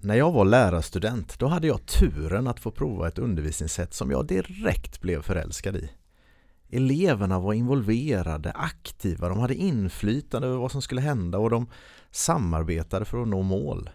När 0.00 0.14
jag 0.14 0.32
var 0.32 0.44
lärarstudent 0.44 1.38
då 1.38 1.46
hade 1.46 1.66
jag 1.66 1.86
turen 1.86 2.46
att 2.46 2.60
få 2.60 2.70
prova 2.70 3.08
ett 3.08 3.18
undervisningssätt 3.18 3.94
som 3.94 4.10
jag 4.10 4.26
direkt 4.26 5.00
blev 5.00 5.22
förälskad 5.22 5.76
i. 5.76 5.90
Eleverna 6.70 7.40
var 7.40 7.52
involverade, 7.52 8.52
aktiva, 8.52 9.28
de 9.28 9.38
hade 9.38 9.54
inflytande 9.54 10.48
över 10.48 10.58
vad 10.58 10.72
som 10.72 10.82
skulle 10.82 11.00
hända 11.00 11.38
och 11.38 11.50
de 11.50 11.66
samarbetade 12.10 13.04
för 13.04 13.22
att 13.22 13.28
nå 13.28 13.42
mål. 13.42 13.90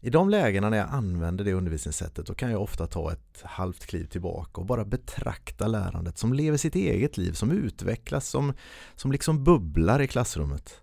I 0.00 0.10
de 0.10 0.30
lägena 0.30 0.70
när 0.70 0.76
jag 0.78 0.88
använder 0.90 1.44
det 1.44 1.52
undervisningssättet 1.52 2.26
då 2.26 2.34
kan 2.34 2.50
jag 2.50 2.62
ofta 2.62 2.86
ta 2.86 3.12
ett 3.12 3.42
halvt 3.42 3.86
kliv 3.86 4.04
tillbaka 4.04 4.60
och 4.60 4.66
bara 4.66 4.84
betrakta 4.84 5.66
lärandet 5.66 6.18
som 6.18 6.32
lever 6.32 6.58
sitt 6.58 6.74
eget 6.74 7.16
liv, 7.16 7.32
som 7.32 7.50
utvecklas, 7.50 8.28
som, 8.28 8.52
som 8.94 9.12
liksom 9.12 9.44
bubblar 9.44 10.00
i 10.00 10.08
klassrummet. 10.08 10.80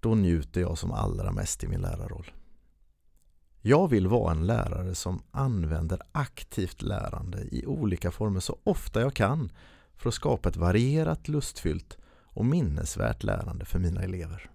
Då 0.00 0.14
njuter 0.14 0.60
jag 0.60 0.78
som 0.78 0.92
allra 0.92 1.32
mest 1.32 1.64
i 1.64 1.68
min 1.68 1.80
lärarroll. 1.80 2.30
Jag 3.62 3.88
vill 3.88 4.06
vara 4.06 4.32
en 4.32 4.46
lärare 4.46 4.94
som 4.94 5.22
använder 5.30 6.00
aktivt 6.12 6.82
lärande 6.82 7.38
i 7.40 7.66
olika 7.66 8.10
former 8.10 8.40
så 8.40 8.56
ofta 8.64 9.00
jag 9.00 9.14
kan 9.14 9.52
för 9.96 10.08
att 10.08 10.14
skapa 10.14 10.48
ett 10.48 10.56
varierat, 10.56 11.28
lustfyllt 11.28 11.98
och 12.24 12.44
minnesvärt 12.44 13.22
lärande 13.22 13.64
för 13.64 13.78
mina 13.78 14.02
elever. 14.02 14.50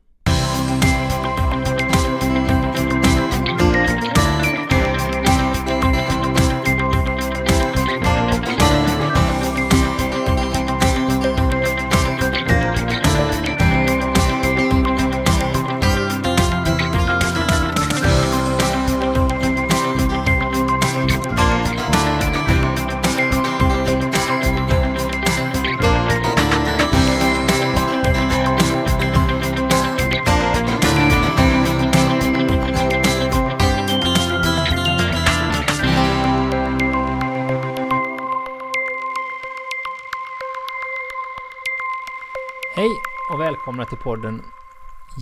Välkomna 43.75 43.85
till 43.85 44.03
podden 44.03 44.41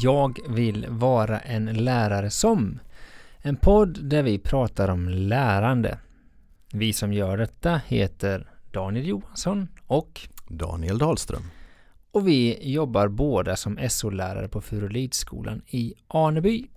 Jag 0.01 0.39
vill 0.47 0.87
vara 0.89 1.39
en 1.39 1.65
lärare 1.65 2.29
som. 2.29 2.79
En 3.37 3.55
podd 3.55 4.03
där 4.03 4.23
vi 4.23 4.39
pratar 4.39 4.89
om 4.89 5.09
lärande. 5.09 5.99
Vi 6.73 6.93
som 6.93 7.13
gör 7.13 7.37
detta 7.37 7.81
heter 7.87 8.47
Daniel 8.71 9.07
Johansson 9.07 9.67
och 9.87 10.21
Daniel 10.47 10.97
Dahlström. 10.97 11.41
och 12.11 12.27
vi 12.27 12.71
jobbar 12.71 13.07
båda 13.07 13.55
som 13.55 13.79
SO-lärare 13.89 14.47
på 14.47 14.61
Furulidsskolan 14.61 15.61
i 15.67 15.93
Aneby. 16.07 16.67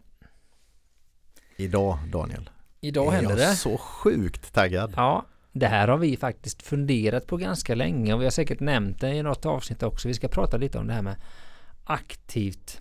Idag 1.57 1.99
Daniel. 2.13 2.51
Idag 2.81 3.07
är 3.07 3.11
händer 3.11 3.31
jag 3.31 3.39
det. 3.39 3.57
så 3.57 3.79
sjukt 3.79 4.55
taggad. 4.55 4.93
Ja, 4.97 5.27
det 5.53 5.67
här 5.67 5.89
har 5.89 5.99
vi 5.99 6.17
faktiskt 6.17 6.63
funderat 6.63 7.27
på 7.27 7.37
ganska 7.37 7.75
länge 7.75 8.15
och 8.15 8.21
vi 8.21 8.25
har 8.25 8.31
säkert 8.31 8.61
nämnt 8.61 9.01
det 9.01 9.15
i 9.15 9.23
något 9.23 9.47
avsnitt 9.47 9.83
också. 9.83 10.09
Vi 10.09 10.15
ska 10.15 10.29
prata 10.29 10.57
lite 10.57 10.79
om 10.79 10.87
det 10.87 10.93
här 10.93 11.03
med 11.03 11.17
aktivt 11.87 12.81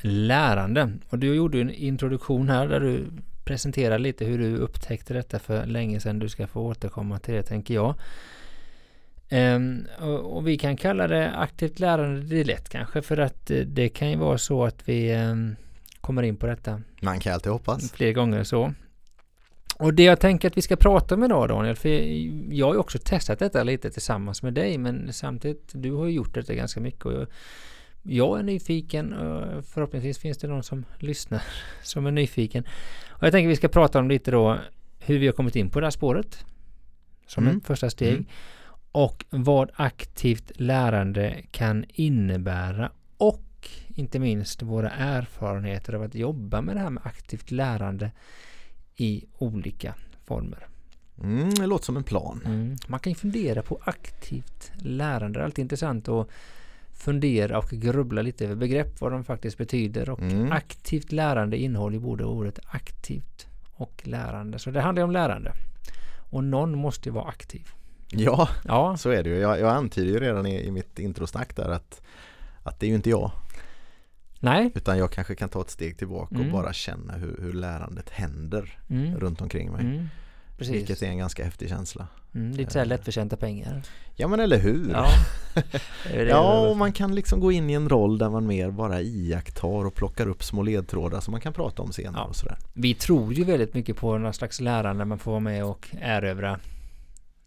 lärande. 0.00 0.92
Och 1.08 1.18
du 1.18 1.34
gjorde 1.34 1.60
en 1.60 1.70
introduktion 1.70 2.48
här 2.48 2.68
där 2.68 2.80
du 2.80 3.06
presenterar 3.44 3.98
lite 3.98 4.24
hur 4.24 4.38
du 4.38 4.56
upptäckte 4.56 5.14
detta 5.14 5.38
för 5.38 5.66
länge 5.66 6.00
sedan. 6.00 6.18
Du 6.18 6.28
ska 6.28 6.46
få 6.46 6.60
återkomma 6.60 7.18
till 7.18 7.34
det 7.34 7.42
tänker 7.42 7.74
jag. 7.74 7.94
Ehm, 9.28 9.86
och, 10.00 10.36
och 10.36 10.48
vi 10.48 10.58
kan 10.58 10.76
kalla 10.76 11.08
det 11.08 11.30
aktivt 11.30 11.78
lärande. 11.78 12.20
Det 12.20 12.40
är 12.40 12.44
lätt 12.44 12.68
kanske 12.68 13.02
för 13.02 13.16
att 13.16 13.50
eh, 13.50 13.58
det 13.58 13.88
kan 13.88 14.10
ju 14.10 14.16
vara 14.16 14.38
så 14.38 14.64
att 14.64 14.88
vi 14.88 15.10
ehm, 15.10 15.56
kommer 16.00 16.22
in 16.22 16.36
på 16.36 16.46
detta 16.46 16.80
Man 17.00 17.20
kan 17.20 17.32
alltid 17.34 17.52
hoppas. 17.52 17.92
fler 17.92 18.12
gånger 18.12 18.44
så. 18.44 18.74
Och 19.78 19.94
det 19.94 20.02
jag 20.02 20.20
tänker 20.20 20.48
att 20.48 20.56
vi 20.56 20.62
ska 20.62 20.76
prata 20.76 21.14
om 21.14 21.24
idag 21.24 21.48
Daniel, 21.48 21.76
för 21.76 21.88
jag 22.54 22.66
har 22.66 22.74
ju 22.74 22.80
också 22.80 22.98
testat 22.98 23.38
detta 23.38 23.62
lite 23.62 23.90
tillsammans 23.90 24.42
med 24.42 24.54
dig, 24.54 24.78
men 24.78 25.12
samtidigt, 25.12 25.70
du 25.74 25.92
har 25.92 26.06
ju 26.06 26.12
gjort 26.12 26.34
detta 26.34 26.54
ganska 26.54 26.80
mycket 26.80 27.04
och 27.06 27.12
jag, 27.12 27.26
jag 28.06 28.38
är 28.38 28.42
nyfiken 28.42 29.12
och 29.12 29.64
förhoppningsvis 29.64 30.18
finns 30.18 30.38
det 30.38 30.48
någon 30.48 30.62
som 30.62 30.84
lyssnar 30.98 31.42
som 31.82 32.06
är 32.06 32.10
nyfiken. 32.10 32.64
Och 33.08 33.22
jag 33.22 33.32
tänker 33.32 33.48
vi 33.48 33.56
ska 33.56 33.68
prata 33.68 33.98
om 33.98 34.08
lite 34.08 34.30
då 34.30 34.58
hur 34.98 35.18
vi 35.18 35.26
har 35.26 35.32
kommit 35.32 35.56
in 35.56 35.70
på 35.70 35.80
det 35.80 35.86
här 35.86 35.90
spåret 35.90 36.44
som 37.26 37.44
Mm. 37.44 37.56
ett 37.56 37.66
första 37.66 37.90
steg 37.90 38.12
Mm. 38.14 38.26
och 38.92 39.24
vad 39.30 39.70
aktivt 39.74 40.52
lärande 40.54 41.42
kan 41.50 41.84
innebära 41.88 42.90
och 43.16 43.68
inte 43.88 44.18
minst 44.18 44.62
våra 44.62 44.90
erfarenheter 44.90 45.92
av 45.92 46.02
att 46.02 46.14
jobba 46.14 46.60
med 46.60 46.76
det 46.76 46.80
här 46.80 46.90
med 46.90 47.02
aktivt 47.06 47.50
lärande 47.50 48.10
i 48.96 49.24
olika 49.38 49.94
former. 50.24 50.66
Mm, 51.22 51.54
det 51.54 51.66
låter 51.66 51.84
som 51.84 51.96
en 51.96 52.04
plan. 52.04 52.40
Mm. 52.44 52.76
Man 52.88 53.00
kan 53.00 53.12
ju 53.12 53.16
fundera 53.16 53.62
på 53.62 53.80
aktivt 53.84 54.72
lärande. 54.76 55.38
Det 55.38 55.42
är 55.42 55.44
alltid 55.44 55.62
intressant 55.62 56.08
att 56.08 56.28
fundera 56.94 57.58
och 57.58 57.68
grubbla 57.70 58.22
lite 58.22 58.44
över 58.44 58.54
begrepp, 58.54 59.00
vad 59.00 59.12
de 59.12 59.24
faktiskt 59.24 59.58
betyder. 59.58 60.10
Och 60.10 60.20
Mm. 60.20 60.52
aktivt 60.52 61.12
lärande 61.12 61.56
innehåller 61.56 61.98
både 61.98 62.24
ordet 62.24 62.58
aktivt 62.66 63.46
och 63.72 64.02
lärande. 64.04 64.58
Så 64.58 64.70
det 64.70 64.80
handlar 64.80 65.04
om 65.04 65.10
lärande. 65.10 65.52
Och 66.30 66.44
någon 66.44 66.78
måste 66.78 67.08
ju 67.08 67.12
vara 67.12 67.28
aktiv. 67.28 67.68
Ja, 68.10 68.48
Ja, 68.64 68.96
så 68.96 69.10
är 69.10 69.22
det 69.22 69.30
ju. 69.30 69.36
Jag, 69.38 69.60
jag 69.60 69.70
antyder 69.70 70.10
ju 70.12 70.20
redan 70.20 70.46
i, 70.46 70.60
i 70.66 70.70
mitt 70.70 70.98
introsnack 70.98 71.56
där 71.56 71.68
att, 71.68 72.02
att 72.62 72.80
det 72.80 72.86
är 72.86 72.88
ju 72.88 72.94
inte 72.96 73.10
jag. 73.10 73.30
nej. 74.40 74.70
Utan 74.74 74.98
jag 74.98 75.10
kanske 75.12 75.34
kan 75.34 75.48
ta 75.48 75.60
ett 75.60 75.70
steg 75.70 75.98
tillbaka 75.98 76.34
Mm. 76.34 76.46
och 76.46 76.52
bara 76.52 76.72
känna 76.72 77.12
hur, 77.12 77.36
hur 77.42 77.52
lärandet 77.52 78.10
händer 78.10 78.78
Mm. 78.90 79.16
runt 79.16 79.40
omkring 79.40 79.72
mig. 79.72 79.84
Precis. 80.66 80.80
Vilket 80.88 81.02
är 81.02 81.06
en 81.06 81.18
ganska 81.18 81.44
häftig 81.44 81.68
känsla. 81.68 82.06
Mm, 82.34 82.52
lite 82.52 82.72
så 82.72 82.78
här 82.78 82.86
lättförtjänta 82.86 83.36
pengar. 83.36 83.82
Ja 84.16 84.28
men 84.28 84.40
eller 84.40 84.58
hur? 84.58 84.90
Ja, 84.90 85.08
Ja, 86.28 86.68
och 86.68 86.76
man 86.76 86.92
kan 86.92 87.14
liksom 87.14 87.40
gå 87.40 87.52
in 87.52 87.70
i 87.70 87.72
en 87.72 87.88
roll 87.88 88.18
där 88.18 88.30
man 88.30 88.46
mer 88.46 88.70
bara 88.70 89.00
iakttar 89.00 89.86
och 89.86 89.94
plockar 89.94 90.28
upp 90.28 90.44
små 90.44 90.62
ledtrådar 90.62 91.20
som 91.20 91.32
man 91.32 91.40
kan 91.40 91.52
prata 91.52 91.82
om 91.82 91.92
senare 91.92 92.22
Ja. 92.22 92.28
och 92.28 92.36
sådär. 92.36 92.58
Vi 92.72 92.94
tror 92.94 93.32
ju 93.32 93.44
väldigt 93.44 93.74
mycket 93.74 93.96
på 93.96 94.18
någon 94.18 94.32
slags 94.34 94.60
lärande 94.60 95.04
man 95.04 95.18
får 95.18 95.30
vara 95.30 95.40
med 95.40 95.64
och 95.64 95.88
erövra 96.00 96.58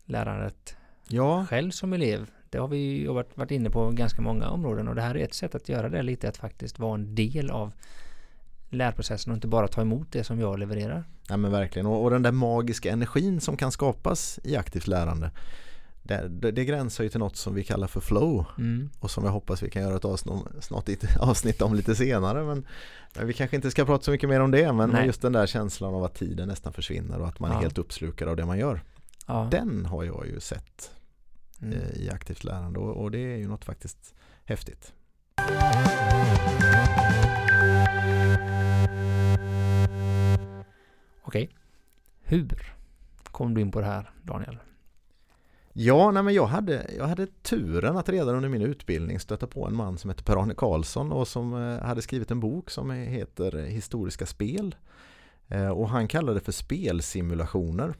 lärandet 0.06 0.76
Ja, 1.08 1.46
själv 1.46 1.72
som 1.72 1.94
elev. 1.94 2.30
Det 2.50 2.58
har 2.58 2.68
vi 2.68 2.78
ju 2.78 3.08
varit, 3.08 3.38
varit 3.38 3.52
inne 3.52 3.70
på 3.70 3.90
ganska 3.92 4.22
många 4.22 4.50
områden 4.50 4.88
och 4.88 4.96
det 4.96 5.02
här 5.02 5.18
är 5.18 5.24
ett 5.24 5.34
sätt 5.34 5.56
att 5.56 5.70
göra 5.70 5.90
det 5.90 6.02
lite 6.04 6.30
att 6.30 6.38
faktiskt 6.38 6.80
vara 6.80 6.94
en 6.94 7.16
del 7.16 7.50
av 7.50 7.72
lärprocessen 8.70 9.32
och 9.32 9.38
inte 9.38 9.48
bara 9.48 9.68
ta 9.68 9.82
emot 9.82 10.08
det 10.12 10.24
som 10.24 10.40
jag 10.40 10.60
levererar. 10.60 11.04
ja 11.30 11.38
men 11.38 11.52
verkligen. 11.52 11.86
Och, 11.86 12.04
och 12.04 12.10
den 12.12 12.22
där 12.22 12.32
magiska 12.32 12.92
energin 12.92 13.42
som 13.42 13.58
kan 13.58 13.72
skapas 13.72 14.40
i 14.44 14.56
aktivt 14.56 14.88
lärande 14.88 15.32
det, 16.04 16.28
det, 16.28 16.52
det 16.52 16.66
gränsar 16.66 17.04
ju 17.04 17.10
till 17.10 17.20
något 17.20 17.36
som 17.36 17.54
vi 17.56 17.64
kallar 17.64 17.88
för 17.88 18.00
flow 18.02 18.46
Mm. 18.58 18.90
och 19.00 19.12
som 19.12 19.24
jag 19.26 19.32
hoppas 19.32 19.64
vi 19.64 19.70
kan 19.70 19.82
göra 19.82 19.96
ett 19.96 20.06
avsnitt 20.06 21.04
avsnitt 21.20 21.62
om 21.62 21.76
lite 21.76 21.96
senare 21.96 22.44
men, 22.44 22.66
vi 23.28 23.34
kanske 23.34 23.56
inte 23.56 23.72
ska 23.72 23.86
prata 23.86 24.04
så 24.04 24.12
mycket 24.12 24.30
mer 24.30 24.40
om 24.40 24.52
det 24.52 24.74
men 24.74 24.90
Nej. 24.90 25.06
just 25.06 25.22
den 25.22 25.32
där 25.32 25.48
känslan 25.48 25.94
av 25.96 26.04
att 26.04 26.16
tiden 26.16 26.48
nästan 26.48 26.74
försvinner 26.74 27.20
och 27.22 27.28
att 27.28 27.40
man 27.40 27.52
Ja. 27.52 27.58
är 27.58 27.62
helt 27.62 27.78
uppslukad 27.78 28.28
av 28.28 28.36
det 28.36 28.46
man 28.46 28.60
gör. 28.60 28.82
Ja. 29.28 29.48
Den 29.52 29.86
har 29.86 30.04
jag 30.04 30.28
ju 30.28 30.40
sett 30.40 30.92
Mm. 31.62 31.74
eh, 31.78 31.92
i 32.02 32.10
aktivt 32.10 32.44
lärande 32.44 32.80
och, 32.80 33.04
och 33.04 33.12
det 33.12 33.20
är 33.34 33.38
ju 33.38 33.48
något 33.48 33.66
faktiskt 33.66 34.14
häftigt. 34.46 34.94
Okej. 41.28 41.50
Hur 42.22 42.76
kom 43.24 43.54
du 43.54 43.62
in 43.62 43.72
på 43.72 43.80
det 43.80 43.86
här 43.86 44.12
Daniel? 44.24 44.58
Ja, 45.74 46.12
nej 46.12 46.24
men 46.24 46.34
jag 46.34 46.48
hade, 46.48 46.92
jag 46.98 47.08
hade 47.08 47.28
turen 47.28 47.98
att 47.98 48.10
redan 48.10 48.36
under 48.36 48.50
min 48.50 48.62
utbildning 48.62 49.20
stöta 49.20 49.48
på 49.48 49.66
en 49.66 49.76
man 49.76 49.98
som 49.98 50.10
heter 50.10 50.24
Per-Arne 50.24 50.54
Karlsson 50.54 51.12
och 51.12 51.28
som 51.28 51.54
eh, 51.54 51.86
hade 51.86 52.02
skrivit 52.02 52.32
en 52.32 52.40
bok 52.40 52.70
som 52.70 52.92
heter 52.92 53.66
Historiska 53.66 54.26
spel. 54.26 54.76
Eh, 55.48 55.70
och 55.70 55.90
han 55.90 56.08
kallade 56.08 56.40
det 56.40 56.46
för 56.46 56.52
spelsimulationer. 56.52 57.96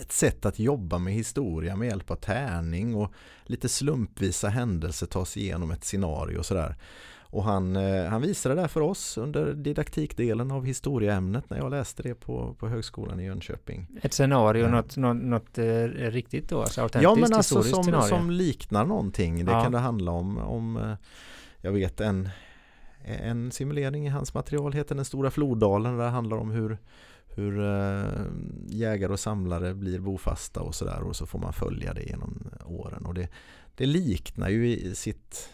Ett 0.00 0.12
sätt 0.12 0.46
att 0.46 0.58
jobba 0.58 0.98
med 0.98 1.12
historia 1.12 1.76
med 1.76 1.88
hjälp 1.88 2.10
av 2.10 2.16
tärning 2.16 2.94
och 2.94 3.12
lite 3.44 3.68
slumpvisa 3.68 4.48
händelser 4.48 5.06
tas 5.06 5.36
igenom 5.36 5.70
ett 5.70 5.84
scenario 5.84 6.38
och 6.38 6.46
sådär. 6.46 6.76
Och 7.36 7.44
han, 7.44 7.76
eh, 7.76 8.04
han 8.06 8.22
visade 8.22 8.54
det 8.54 8.68
för 8.68 8.80
oss 8.80 9.18
under 9.18 9.52
didaktikdelen 9.54 10.50
av 10.50 10.64
historieämnet 10.64 11.50
när 11.50 11.56
jag 11.58 11.70
läste 11.70 12.02
det 12.02 12.14
på, 12.14 12.54
på 12.58 12.68
högskolan 12.68 13.20
i 13.20 13.24
Jönköping. 13.24 13.86
Ett 14.02 14.12
scenario, 14.12 14.62
Ja. 14.64 14.70
något, 14.70 14.96
något, 14.96 15.16
något 15.16 15.58
eh, 15.58 15.64
riktigt 16.10 16.48
då? 16.48 16.60
Alltså 16.60 16.80
autentiskt 16.82 17.02
Ja 17.02 17.14
men 17.20 17.34
alltså 17.34 17.62
som, 17.62 17.84
scenario? 17.84 18.08
som 18.08 18.30
liknar 18.30 18.84
någonting. 18.86 19.44
Det 19.44 19.52
Ja. 19.52 19.62
kan 19.62 19.72
det 19.72 19.78
handla 19.78 20.10
om, 20.12 20.38
om 20.38 20.76
eh, 20.76 20.92
jag 21.60 21.72
vet 21.72 22.00
en, 22.00 22.28
en 23.04 23.50
simulering 23.50 24.06
i 24.06 24.10
hans 24.10 24.34
material 24.34 24.72
heter 24.72 24.94
Den 24.94 25.04
stora 25.04 25.30
floddalen 25.30 25.96
där 25.96 26.04
det 26.04 26.10
handlar 26.10 26.36
om 26.36 26.50
hur, 26.50 26.78
hur 27.28 27.62
jägare 28.68 29.12
och 29.12 29.20
samlare 29.20 29.74
blir 29.74 29.98
bofasta 29.98 30.60
och 30.60 30.74
sådär 30.74 31.02
och 31.02 31.16
så 31.16 31.26
får 31.26 31.38
man 31.38 31.52
följa 31.52 31.94
det 31.94 32.02
genom 32.02 32.50
åren. 32.64 33.06
Och 33.06 33.14
det, 33.14 33.28
det 33.74 33.86
liknar 33.86 34.48
ju 34.48 34.68
i 34.68 34.94
sitt 34.94 35.48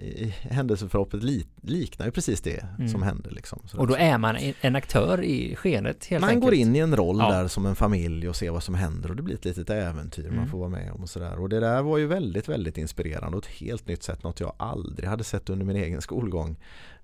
i 0.00 0.34
händelseförloppet 0.40 1.22
liknar 1.62 2.06
ju 2.06 2.12
precis 2.12 2.40
det 2.40 2.66
mm. 2.78 2.88
som 2.88 3.02
händer. 3.02 3.30
Liksom. 3.30 3.62
och 3.76 3.86
då 3.86 3.94
är 3.94 4.18
man 4.18 4.36
en 4.60 4.76
aktör 4.76 5.22
i 5.24 5.56
skenet 5.56 6.06
helt 6.06 6.20
Man 6.20 6.30
enkelt. 6.30 6.44
går 6.44 6.54
in 6.54 6.76
i 6.76 6.78
en 6.78 6.96
roll 6.96 7.18
ja. 7.18 7.30
där 7.30 7.48
som 7.48 7.66
en 7.66 7.76
familj 7.76 8.28
och 8.28 8.36
ser 8.36 8.50
vad 8.50 8.62
som 8.62 8.74
händer 8.74 9.10
och 9.10 9.16
det 9.16 9.22
blir 9.22 9.34
ett 9.34 9.44
litet 9.44 9.70
äventyr 9.70 10.24
mm. 10.24 10.36
man 10.36 10.48
får 10.48 10.58
vara 10.58 10.68
med 10.68 10.92
om 10.92 11.02
och 11.02 11.08
sådär. 11.08 11.40
Och 11.40 11.48
det 11.48 11.60
där 11.60 11.82
var 11.82 11.98
ju 11.98 12.06
väldigt, 12.06 12.48
väldigt 12.48 12.78
inspirerande 12.78 13.36
och 13.38 13.44
ett 13.44 13.50
helt 13.50 13.86
nytt 13.88 14.02
sätt, 14.02 14.22
något 14.22 14.40
jag 14.40 14.52
aldrig 14.56 15.08
hade 15.08 15.24
sett 15.24 15.50
under 15.50 15.66
min 15.66 15.76
egen 15.76 16.02
skolgång. 16.02 16.56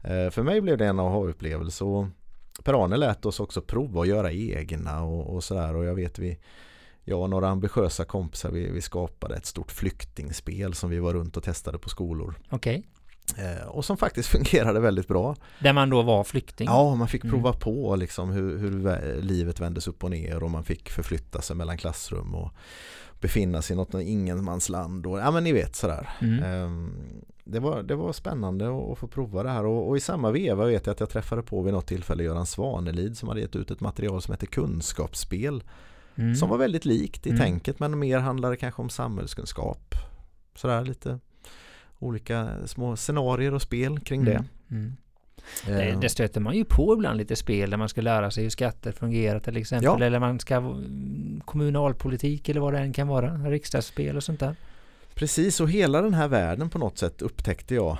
Eh, 0.02 0.30
för 0.30 0.42
mig 0.42 0.60
blev 0.60 0.78
det 0.78 0.86
en 0.86 1.00
aha-upplevelse 1.00 1.84
och 1.84 2.06
Per-Arne 2.64 2.96
lät 2.96 3.26
oss 3.26 3.40
också 3.40 3.60
prova 3.60 4.00
att 4.00 4.08
göra 4.08 4.32
egna 4.32 5.02
och, 5.02 5.34
och 5.34 5.44
sådär 5.44 5.76
och 5.76 5.84
jag 5.84 5.94
vet 5.94 6.18
vi 6.18 6.38
jag 7.04 7.20
och 7.20 7.30
några 7.30 7.48
ambitiösa 7.48 8.04
kompisar 8.04 8.50
vi, 8.50 8.70
vi 8.70 8.80
skapade 8.80 9.36
ett 9.36 9.46
stort 9.46 9.72
flyktingspel 9.72 10.74
som 10.74 10.90
vi 10.90 10.98
var 10.98 11.14
runt 11.14 11.36
och 11.36 11.42
testade 11.42 11.78
på 11.78 11.88
skolor. 11.88 12.34
Okej. 12.50 12.78
Okay. 12.78 12.90
Eh, 13.36 13.66
och 13.66 13.84
som 13.84 13.96
faktiskt 13.96 14.28
fungerade 14.32 14.80
väldigt 14.80 15.08
bra. 15.08 15.36
Där 15.58 15.72
man 15.72 15.90
då 15.90 16.02
var 16.02 16.24
flykting? 16.24 16.66
Ja, 16.66 16.94
man 16.94 17.08
fick 17.08 17.22
prova 17.22 17.48
mm. 17.48 17.60
på 17.60 17.96
liksom 17.96 18.30
hur, 18.30 18.58
hur, 18.58 19.20
livet 19.22 19.60
vändes 19.60 19.88
upp 19.88 20.04
och 20.04 20.10
ner 20.10 20.42
och 20.42 20.50
man 20.50 20.64
fick 20.64 20.90
förflytta 20.90 21.42
sig 21.42 21.56
mellan 21.56 21.78
klassrum 21.78 22.34
och 22.34 22.50
befinna 23.20 23.62
sig 23.62 23.74
i 23.74 23.76
något 23.76 23.94
ingenmansland 23.94 25.06
och 25.06 25.18
ja 25.18 25.30
men 25.30 25.44
ni 25.44 25.52
vet 25.52 25.76
sådär. 25.76 26.08
Mm. 26.20 26.42
Eh, 26.42 26.90
det, 27.44 27.60
var, 27.60 27.82
det 27.82 27.94
var 27.94 28.12
spännande 28.12 28.68
att, 28.68 28.90
att 28.90 28.98
få 28.98 29.06
prova 29.06 29.42
det 29.42 29.50
här 29.50 29.66
och, 29.66 29.88
och, 29.88 29.96
i 29.96 30.00
samma 30.00 30.30
veva 30.30 30.64
vet 30.64 30.86
jag 30.86 30.92
att 30.92 31.00
jag 31.00 31.10
träffade 31.10 31.42
på 31.42 31.62
vid 31.62 31.74
något 31.74 31.86
tillfälle 31.86 32.24
Göran 32.24 32.46
Svanelid 32.46 33.18
som 33.18 33.28
hade 33.28 33.40
gett 33.40 33.56
ut 33.56 33.70
ett 33.70 33.80
material 33.80 34.22
som 34.22 34.32
heter 34.32 34.46
Kunskapsspel 34.46 35.62
Mm. 36.16 36.34
Som 36.34 36.48
var 36.48 36.58
väldigt 36.58 36.84
likt 36.84 37.26
i 37.26 37.30
mm. 37.30 37.40
tänket 37.40 37.80
men 37.80 37.98
mer 37.98 38.18
handlade 38.18 38.56
kanske 38.56 38.82
om 38.82 38.90
samhällskunskap. 38.90 39.94
Sådär 40.54 40.84
lite 40.84 41.18
olika 41.98 42.48
små 42.66 42.96
scenarier 42.96 43.54
och 43.54 43.62
spel 43.62 44.00
kring 44.00 44.20
mm. 44.20 44.34
det. 44.34 44.44
Mm. 44.74 44.96
Det, 45.66 45.82
eh. 45.82 46.00
det 46.00 46.08
stöter 46.08 46.40
man 46.40 46.54
ju 46.54 46.64
på 46.64 46.94
ibland 46.94 47.18
lite 47.18 47.36
spel 47.36 47.70
där 47.70 47.76
man 47.76 47.88
ska 47.88 48.00
lära 48.00 48.30
sig 48.30 48.42
hur 48.42 48.50
skatter 48.50 48.92
fungerar 48.92 49.40
till 49.40 49.56
exempel. 49.56 50.00
Ja. 50.00 50.06
Eller 50.06 50.18
man 50.18 50.40
ska 50.40 50.76
kommunalpolitik 51.44 52.48
eller 52.48 52.60
vad 52.60 52.72
det 52.72 52.78
än 52.78 52.92
kan 52.92 53.08
vara. 53.08 53.36
Riksdagsspel 53.36 54.16
och 54.16 54.24
sånt 54.24 54.40
där. 54.40 54.56
Precis 55.14 55.60
och 55.60 55.70
hela 55.70 56.02
den 56.02 56.14
här 56.14 56.28
världen 56.28 56.70
på 56.70 56.78
något 56.78 56.98
sätt 56.98 57.22
upptäckte 57.22 57.74
jag 57.74 57.98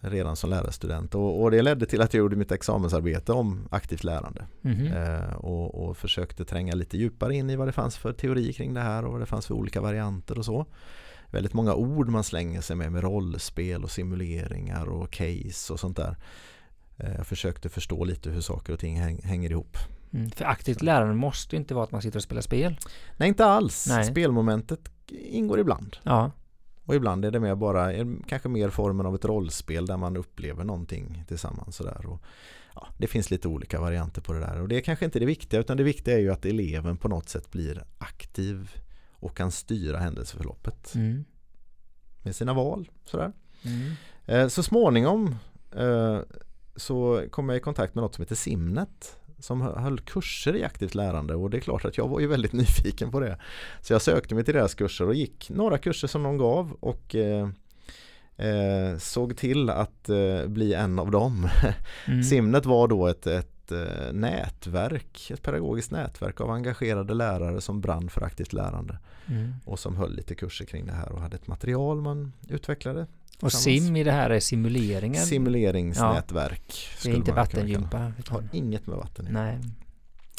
redan 0.00 0.36
som 0.36 0.50
lärarstudent 0.50 1.14
och, 1.14 1.42
och, 1.42 1.50
det 1.50 1.62
ledde 1.62 1.86
till 1.86 2.00
att 2.00 2.14
jag 2.14 2.18
gjorde 2.18 2.36
mitt 2.36 2.52
examensarbete 2.52 3.32
om 3.32 3.68
aktivt 3.70 4.04
lärande 4.04 4.46
mm 4.62 4.86
eh, 4.92 5.34
och, 5.34 5.88
och, 5.88 5.96
försökte 5.96 6.44
tränga 6.44 6.74
lite 6.74 6.96
djupare 6.96 7.34
in 7.34 7.50
i 7.50 7.56
vad 7.56 7.68
det 7.68 7.72
fanns 7.72 7.96
för 7.96 8.12
teori 8.12 8.52
kring 8.52 8.74
det 8.74 8.80
här 8.80 9.04
och 9.04 9.12
vad 9.12 9.20
det 9.20 9.26
fanns 9.26 9.46
för 9.46 9.54
olika 9.54 9.80
varianter 9.80 10.38
och 10.38 10.44
så. 10.44 10.66
Väldigt 11.30 11.54
många 11.54 11.74
ord 11.74 12.08
man 12.08 12.24
slänger 12.24 12.60
sig 12.60 12.76
med 12.76 12.92
med 12.92 13.02
rollspel 13.02 13.84
och 13.84 13.90
simuleringar 13.90 14.86
och 14.86 15.10
case 15.10 15.72
och 15.72 15.80
sånt 15.80 15.96
där. 15.96 16.16
Eh, 16.96 17.14
jag 17.16 17.26
försökte 17.26 17.68
förstå 17.68 18.04
lite 18.04 18.30
hur 18.30 18.40
saker 18.40 18.72
och 18.72 18.78
ting 18.78 19.00
häng, 19.00 19.20
hänger 19.22 19.50
ihop. 19.50 19.76
Mm, 20.12 20.30
för 20.30 20.44
aktivt 20.44 20.82
lärande 20.82 21.14
måste 21.14 21.56
inte 21.56 21.74
vara 21.74 21.84
att 21.84 21.92
man 21.92 22.02
sitter 22.02 22.18
och 22.18 22.22
spelar 22.22 22.42
spel. 22.42 22.78
Nej, 23.16 23.28
inte 23.28 23.44
alls. 23.44 23.86
Nej. 23.88 24.04
Spelmomentet 24.04 24.80
ingår 25.10 25.60
ibland. 25.60 25.96
Ja. 26.02 26.30
Och 26.86 26.94
ibland 26.94 27.24
är 27.24 27.30
det 27.30 27.40
mer 27.40 27.54
bara, 27.54 27.90
kanske 28.26 28.48
mer 28.48 28.70
formen 28.70 29.06
av 29.06 29.14
ett 29.14 29.24
rollspel 29.24 29.86
där 29.86 29.96
man 29.96 30.16
upplever 30.16 30.64
någonting 30.64 31.24
tillsammans. 31.28 31.76
Sådär. 31.76 32.06
Och, 32.06 32.22
ja, 32.74 32.88
det 32.98 33.06
finns 33.06 33.30
lite 33.30 33.48
olika 33.48 33.80
varianter 33.80 34.20
på 34.20 34.32
det 34.32 34.40
där 34.40 34.60
och 34.60 34.68
det 34.68 34.76
är 34.76 34.80
kanske 34.80 35.04
inte 35.04 35.18
det 35.18 35.26
viktiga 35.26 35.60
utan 35.60 35.76
det 35.76 35.82
viktiga 35.82 36.14
är 36.14 36.20
ju 36.20 36.32
att 36.32 36.44
eleven 36.44 36.96
på 36.96 37.08
något 37.08 37.28
sätt 37.28 37.50
blir 37.50 37.84
aktiv 37.98 38.70
och 39.10 39.36
kan 39.36 39.50
styra 39.50 39.98
händelseförloppet 39.98 40.94
mm. 40.94 41.24
med 42.22 42.36
sina 42.36 42.54
val. 42.54 42.90
Sådär. 43.04 43.32
Mm. 43.62 43.92
Eh, 44.26 44.48
så 44.48 44.62
småningom 44.62 45.36
eh, 45.76 46.20
så 46.76 47.24
kom 47.30 47.48
jag 47.48 47.56
i 47.56 47.60
kontakt 47.60 47.94
med 47.94 48.02
något 48.02 48.14
som 48.14 48.22
heter 48.22 48.34
Simnet 48.34 49.18
som 49.38 49.60
höll 49.60 50.00
kurser 50.00 50.56
i 50.56 50.64
aktivt 50.64 50.94
lärande 50.94 51.34
och 51.34 51.50
det 51.50 51.56
är 51.56 51.60
klart 51.60 51.84
att 51.84 51.98
jag 51.98 52.08
var 52.08 52.20
ju 52.20 52.26
väldigt 52.26 52.52
nyfiken 52.62 53.10
på 53.10 53.20
det. 53.20 53.38
Så 53.80 53.92
jag 53.92 54.02
sökte 54.02 54.34
mig 54.34 54.44
till 54.44 54.54
deras 54.54 54.74
kurser 54.74 55.06
och 55.06 55.14
gick 55.14 55.50
några 55.50 55.78
kurser 55.78 56.08
som 56.08 56.22
de 56.22 56.38
gav 56.38 56.76
och 56.80 57.14
eh, 57.14 57.48
eh, 58.36 58.98
såg 58.98 59.36
till 59.36 59.70
att 59.70 60.08
eh, 60.08 60.46
bli 60.46 60.74
en 60.74 60.98
av 60.98 61.10
dem. 61.10 61.48
Mm. 62.08 62.22
Simnet 62.22 62.66
var 62.66 62.88
då 62.88 63.06
ett, 63.06 63.26
ett 63.26 63.72
eh, 63.72 64.12
nätverk, 64.12 65.30
ett 65.30 65.42
pedagogiskt 65.42 65.90
nätverk 65.90 66.40
av 66.40 66.50
engagerade 66.50 67.14
lärare 67.14 67.60
som 67.60 67.80
brann 67.80 68.08
för 68.08 68.22
aktivt 68.22 68.52
lärande 68.52 68.98
mm. 69.26 69.54
och 69.64 69.78
som 69.78 69.96
höll 69.96 70.16
lite 70.16 70.34
kurser 70.34 70.64
kring 70.64 70.86
det 70.86 70.92
här 70.92 71.12
och 71.12 71.20
hade 71.20 71.36
ett 71.36 71.46
material 71.46 72.00
man 72.00 72.32
utvecklade 72.48 73.06
och 73.40 73.52
sim 73.52 73.96
i 73.96 74.04
det 74.04 74.12
här 74.12 74.30
är 74.30 74.40
simuleringar? 74.40 75.20
Simuleringsnätverk. 75.20 76.88
Ja. 76.96 77.00
Det 77.02 77.10
är 77.10 77.16
inte 77.16 77.32
vattengympa? 77.32 78.12
Har 78.28 78.48
inget 78.52 78.86
med 78.86 78.96
vatten 78.96 79.28
Nej. 79.30 79.60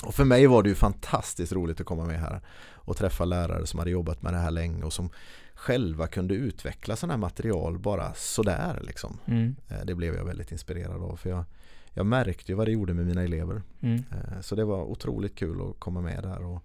Och 0.04 0.16
för 0.16 0.26
mig 0.26 0.48
var 0.48 0.64
det 0.64 0.70
ju 0.70 0.76
fantastiskt 0.76 1.54
roligt 1.54 1.80
att 1.80 1.86
komma 1.86 2.06
med 2.06 2.20
här 2.20 2.42
och 2.74 2.98
träffa 2.98 3.26
lärare 3.26 3.68
som 3.68 3.80
hade 3.80 3.92
jobbat 3.92 4.22
med 4.22 4.34
det 4.34 4.40
här 4.40 4.52
länge 4.52 4.84
och 4.84 4.94
som 4.94 5.10
själva 5.54 6.08
kunde 6.08 6.34
utveckla 6.34 6.96
sådana 6.96 7.14
här 7.14 7.20
material 7.20 7.80
bara 7.80 8.14
sådär 8.14 8.80
liksom. 8.82 9.20
Mm. 9.26 9.56
Eh, 9.68 9.86
det 9.86 9.96
blev 9.96 10.16
jag 10.16 10.26
väldigt 10.26 10.52
inspirerad 10.52 11.04
av 11.04 11.16
för 11.16 11.30
jag, 11.30 11.44
jag 11.94 12.06
märkte 12.06 12.52
ju 12.52 12.56
vad 12.56 12.68
det 12.68 12.72
gjorde 12.72 12.94
med 12.94 13.06
mina 13.06 13.24
elever. 13.24 13.62
Mm. 13.82 14.04
Eh, 14.12 14.42
så 14.42 14.56
det 14.56 14.66
var 14.66 14.84
otroligt 14.84 15.36
kul 15.36 15.62
att 15.62 15.80
komma 15.80 16.02
med 16.02 16.24
där. 16.24 16.46
Och 16.46 16.64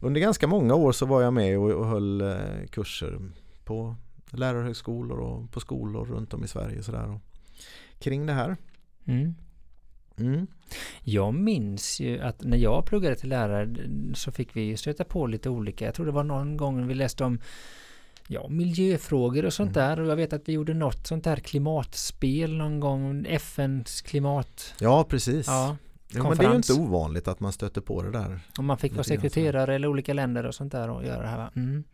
under 0.00 0.20
ganska 0.20 0.46
många 0.46 0.74
år 0.74 0.92
så 0.92 1.06
var 1.06 1.22
jag 1.22 1.32
med 1.32 1.58
och, 1.58 1.70
och 1.70 1.86
höll 1.86 2.20
eh, 2.20 2.66
kurser 2.70 3.18
på 3.64 3.96
lärarhögskolor 4.32 5.18
och 5.18 5.50
på 5.50 5.60
skolor 5.60 6.04
runt 6.04 6.34
om 6.34 6.44
i 6.44 6.48
Sverige 6.48 6.82
sådär. 6.82 7.10
Och 7.10 7.20
kring 7.98 8.26
det 8.26 8.32
här. 8.32 8.56
Mm. 9.04 9.34
Mm. 10.16 10.46
Jag 11.02 11.34
minns 11.34 12.00
ju 12.00 12.20
att 12.20 12.42
när 12.44 12.56
jag 12.56 12.84
pluggade 12.86 13.16
till 13.16 13.28
lärare 13.28 13.74
så 14.14 14.32
fick 14.32 14.56
vi 14.56 14.76
stöta 14.76 15.04
på 15.04 15.26
lite 15.26 15.50
olika. 15.50 15.84
Jag 15.84 15.94
tror 15.94 16.06
det 16.06 16.12
var 16.12 16.24
någon 16.24 16.56
gång 16.56 16.86
vi 16.86 16.94
läste 16.94 17.24
om 17.24 17.40
ja, 18.26 18.48
miljöfrågor 18.48 19.44
och 19.44 19.52
sånt 19.52 19.76
mm. 19.76 19.88
där. 19.88 20.00
Och 20.00 20.10
jag 20.10 20.16
vet 20.16 20.32
att 20.32 20.48
vi 20.48 20.52
gjorde 20.52 20.74
något 20.74 21.06
sånt 21.06 21.24
där 21.24 21.36
klimatspel 21.36 22.56
någon 22.56 22.80
gång. 22.80 23.26
FNs 23.28 24.02
klimat... 24.02 24.74
Ja, 24.80 25.04
precis. 25.04 25.46
Ja, 25.46 25.76
ja, 26.08 26.22
men 26.22 26.38
det 26.38 26.44
är 26.44 26.50
ju 26.50 26.56
inte 26.56 26.72
ovanligt 26.72 27.28
att 27.28 27.40
man 27.40 27.52
stöter 27.52 27.80
på 27.80 28.02
det 28.02 28.10
där. 28.10 28.40
Om 28.58 28.66
man 28.66 28.78
fick 28.78 28.92
vara 28.92 29.04
sekreterare 29.04 29.74
eller 29.74 29.88
olika 29.88 30.14
länder 30.14 30.46
och 30.46 30.54
sånt 30.54 30.72
där 30.72 30.90
och 30.90 31.04
göra 31.04 31.22
det 31.22 31.28
här. 31.28 31.50
Mm. 31.56 31.84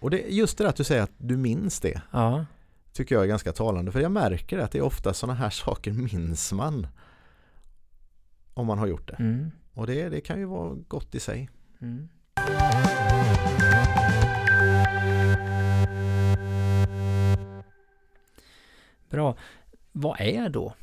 Och 0.00 0.10
det, 0.10 0.18
just 0.18 0.58
det 0.58 0.64
där 0.64 0.68
att 0.68 0.76
du 0.76 0.84
säger 0.84 1.02
att 1.02 1.14
du 1.18 1.36
minns 1.36 1.80
det. 1.80 2.02
Ja. 2.10 2.46
Tycker 2.92 3.14
jag 3.14 3.24
är 3.24 3.28
ganska 3.28 3.52
talande. 3.52 3.92
För 3.92 4.00
jag 4.00 4.12
märker 4.12 4.58
att 4.58 4.72
det 4.72 4.78
är 4.78 4.82
ofta 4.82 5.14
sådana 5.14 5.34
här 5.38 5.50
saker 5.64 5.92
minns 5.92 6.52
man. 6.52 6.86
Om 8.54 8.66
man 8.66 8.78
har 8.78 8.86
gjort 8.86 9.08
det. 9.08 9.16
Mm. 9.18 9.50
Och 9.74 9.86
det, 9.86 10.08
det 10.08 10.20
kan 10.20 10.38
ju 10.38 10.44
vara 10.44 10.74
gott 10.88 11.14
i 11.14 11.20
sig. 11.20 11.50
Mm. 11.80 12.08
Bra. 19.10 19.36
Vad 19.92 20.20
är 20.20 20.48
då 20.48 20.74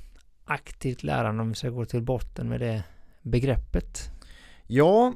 aktivt 0.46 1.04
lärande 1.04 1.42
om 1.42 1.50
vi 1.50 1.56
ska 1.56 1.70
gå 1.70 1.86
till 1.86 2.02
botten 2.02 2.50
med 2.50 2.60
det 2.60 2.84
begreppet? 3.22 4.10
Ja, 4.68 5.14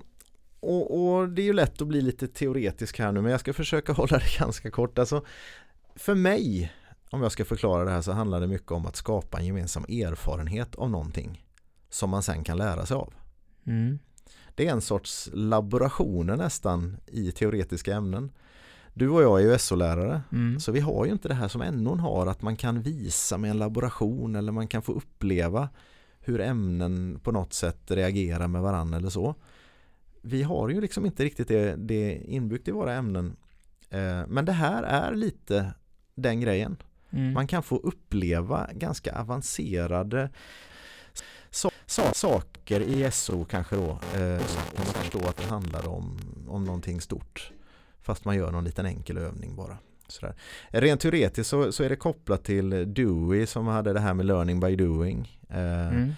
och, 0.68 1.16
och, 1.18 1.30
det 1.30 1.42
är 1.42 1.46
ju 1.46 1.54
lätt 1.54 1.82
att 1.82 1.88
bli 1.88 2.02
lite 2.02 2.28
teoretisk 2.28 3.00
här 3.00 3.12
nu 3.12 3.22
men 3.22 3.32
jag 3.32 3.40
ska 3.40 3.54
försöka 3.54 3.94
hålla 3.94 4.18
det 4.18 4.38
ganska 4.40 4.72
kort. 4.72 5.00
Alltså, 5.00 5.26
för 5.96 6.16
mig, 6.16 6.74
om 7.10 7.22
jag 7.22 7.32
ska 7.32 7.46
förklara 7.46 7.86
det 7.86 7.92
här 7.92 8.02
så 8.02 8.12
handlar 8.12 8.40
det 8.40 8.48
mycket 8.48 8.72
om 8.72 8.86
att 8.86 8.96
skapa 8.96 9.40
en 9.40 9.46
gemensam 9.46 9.84
erfarenhet 9.84 10.76
av 10.76 10.90
någonting 10.90 11.46
som 11.90 12.10
man 12.10 12.24
sen 12.24 12.44
kan 12.44 12.58
lära 12.58 12.86
sig 12.86 12.96
av. 12.96 13.14
Mm. 13.66 14.00
Det 14.56 14.68
är 14.68 14.72
en 14.72 14.82
sorts 14.82 15.30
laborationer 15.34 16.36
nästan 16.36 16.98
i 17.08 17.32
teoretiska 17.32 17.96
ämnen. 17.96 18.32
Du 18.94 19.10
och 19.10 19.24
jag 19.24 19.42
är 19.42 19.52
ju 19.52 19.58
SO-lärare 19.58 20.22
mm. 20.32 20.60
så 20.60 20.72
vi 20.72 20.80
har 20.80 21.06
ju 21.06 21.12
inte 21.12 21.28
det 21.28 21.34
här 21.34 21.48
som 21.48 21.62
NO 21.62 21.96
har 21.96 22.28
att 22.28 22.42
man 22.42 22.56
kan 22.56 22.82
visa 22.82 23.38
med 23.38 23.52
en 23.52 23.58
laboration 23.58 24.36
eller 24.36 24.52
man 24.52 24.68
kan 24.68 24.82
få 24.82 24.94
uppleva 24.94 25.70
hur 26.20 26.42
ämnen 26.42 27.20
på 27.24 27.32
något 27.32 27.54
sätt 27.54 27.92
reagerar 27.92 28.48
med 28.48 28.62
varandra 28.62 28.98
eller 28.98 29.10
så 29.10 29.36
vi 30.28 30.44
har 30.44 30.70
ju 30.70 30.82
liksom 30.82 31.06
inte 31.06 31.24
riktigt 31.24 31.48
det, 31.48 31.76
det 31.76 32.22
inbyggt 32.26 32.68
i 32.68 32.72
våra 32.72 32.94
ämnen. 32.94 33.36
Eh, 33.90 34.28
men 34.28 34.46
det 34.46 34.52
här 34.52 34.84
är 34.84 35.16
lite 35.16 35.74
den 36.16 36.42
grejen. 36.42 36.78
Mm. 37.10 37.34
Man 37.34 37.48
kan 37.48 37.64
få 37.64 37.78
uppleva 37.78 38.70
ganska 38.74 39.20
avancerade 39.20 40.30
so 41.50 41.70
so 41.86 42.02
saker 42.14 42.82
i 42.82 43.12
SO 43.12 43.46
kanske 43.46 43.76
då. 43.76 44.00
Eh, 44.16 44.42
man 44.76 44.86
förstår 44.86 45.30
att 45.30 45.38
det 45.38 45.46
handlar 45.46 45.88
om, 45.88 46.20
om 46.48 46.64
någonting 46.64 47.02
stort. 47.02 47.52
Fast 48.02 48.26
man 48.26 48.36
gör 48.36 48.52
någon 48.52 48.64
liten 48.64 48.86
enkel 48.86 49.18
övning 49.18 49.56
bara. 49.56 49.78
Sådär. 50.08 50.36
Rent 50.70 51.02
teoretiskt 51.02 51.50
så, 51.50 51.72
så 51.72 51.84
är 51.84 51.90
det 51.90 51.96
kopplat 51.96 52.44
till 52.44 52.94
Dewey 52.94 53.46
som 53.46 53.68
hade 53.68 53.94
det 53.94 54.00
här 54.00 54.14
med 54.14 54.26
learning 54.26 54.60
by 54.60 54.76
doing. 54.76 55.40
Eh, 55.50 55.88
Mm. 55.88 56.14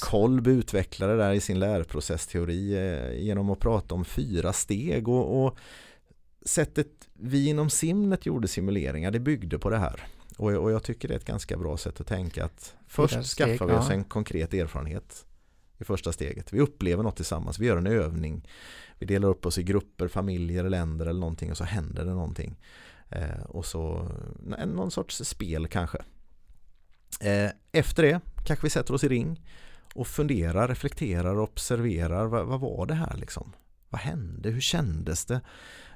Kolb 0.00 0.46
utvecklade 0.46 1.12
det 1.12 1.22
där 1.22 1.32
i 1.32 1.40
sin 1.40 1.58
lärprocessteori 1.58 2.74
eh, 2.74 3.22
genom 3.22 3.50
att 3.50 3.58
prata 3.58 3.94
om 3.94 4.04
fyra 4.04 4.52
steg 4.52 5.08
och, 5.08 5.44
och 5.44 5.58
sättet 6.44 6.88
vi 7.12 7.48
inom 7.48 7.70
Simnet 7.70 8.26
gjorde 8.26 8.48
simuleringar 8.48 9.10
det 9.10 9.20
byggde 9.20 9.58
på 9.58 9.70
det 9.70 9.78
här. 9.78 10.06
Och, 10.38 10.50
och 10.52 10.72
jag 10.72 10.82
tycker 10.82 11.08
det 11.08 11.14
är 11.14 11.18
ett 11.18 11.24
ganska 11.24 11.56
bra 11.56 11.76
sätt 11.76 12.00
att 12.00 12.06
tänka 12.06 12.44
att 12.44 12.74
först 12.86 13.24
steg, 13.24 13.46
skaffar 13.48 13.66
vi 13.66 13.72
oss 13.72 13.86
ja. 13.88 13.94
en 13.94 14.04
konkret 14.04 14.54
erfarenhet 14.54 15.26
i 15.78 15.84
första 15.84 16.12
steget. 16.12 16.52
Vi 16.52 16.60
upplever 16.60 17.02
något 17.02 17.16
tillsammans, 17.16 17.58
vi 17.58 17.66
gör 17.66 17.76
en 17.76 17.86
övning. 17.86 18.48
Vi 18.98 19.06
delar 19.06 19.28
upp 19.28 19.46
oss 19.46 19.58
i 19.58 19.62
grupper, 19.62 20.08
familjer, 20.08 20.68
länder 20.68 21.06
eller 21.06 21.20
någonting 21.20 21.50
och 21.50 21.56
så 21.56 21.64
händer 21.64 22.04
det 22.04 22.14
någonting. 22.14 22.56
Eh, 23.10 23.42
och 23.48 23.66
så 23.66 24.08
någon 24.66 24.90
sorts 24.90 25.24
spel 25.24 25.68
kanske. 25.68 25.98
Eh, 27.20 27.50
efter 27.72 28.02
det 28.02 28.20
kanske 28.44 28.66
vi 28.66 28.70
sätter 28.70 28.94
oss 28.94 29.04
i 29.04 29.08
ring 29.08 29.40
och 29.94 30.06
funderar, 30.06 30.68
reflekterar 30.68 31.36
och 31.36 31.42
observerar. 31.42 32.26
Vad, 32.26 32.46
vad 32.46 32.60
var 32.60 32.86
det 32.86 32.94
här 32.94 33.16
liksom? 33.16 33.52
Vad 33.88 34.00
hände? 34.00 34.50
Hur 34.50 34.60
kändes 34.60 35.24
det? 35.24 35.40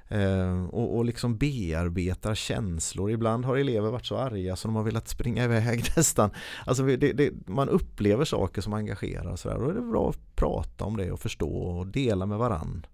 Eh, 0.08 0.64
och, 0.64 0.96
och 0.96 1.04
liksom 1.04 1.36
bearbetar 1.38 2.34
känslor. 2.34 3.10
Ibland 3.10 3.44
har 3.44 3.56
elever 3.56 3.90
varit 3.90 4.06
så 4.06 4.16
arga 4.16 4.56
så 4.56 4.68
de 4.68 4.76
har 4.76 4.82
velat 4.82 5.08
springa 5.08 5.44
iväg 5.44 5.84
nästan. 5.96 6.30
Alltså 6.66 6.82
det, 6.82 7.12
det, 7.12 7.32
man 7.46 7.68
upplever 7.68 8.24
saker 8.24 8.62
som 8.62 8.72
engagerar 8.72 9.32
och 9.32 9.38
sådär. 9.38 9.58
Då 9.58 9.70
är 9.70 9.74
det 9.74 9.80
bra 9.80 10.10
att 10.10 10.36
prata 10.36 10.84
om 10.84 10.96
det 10.96 11.12
och 11.12 11.20
förstå 11.20 11.50
och 11.50 11.86
dela 11.86 12.26
med 12.26 12.38
varann. 12.38 12.86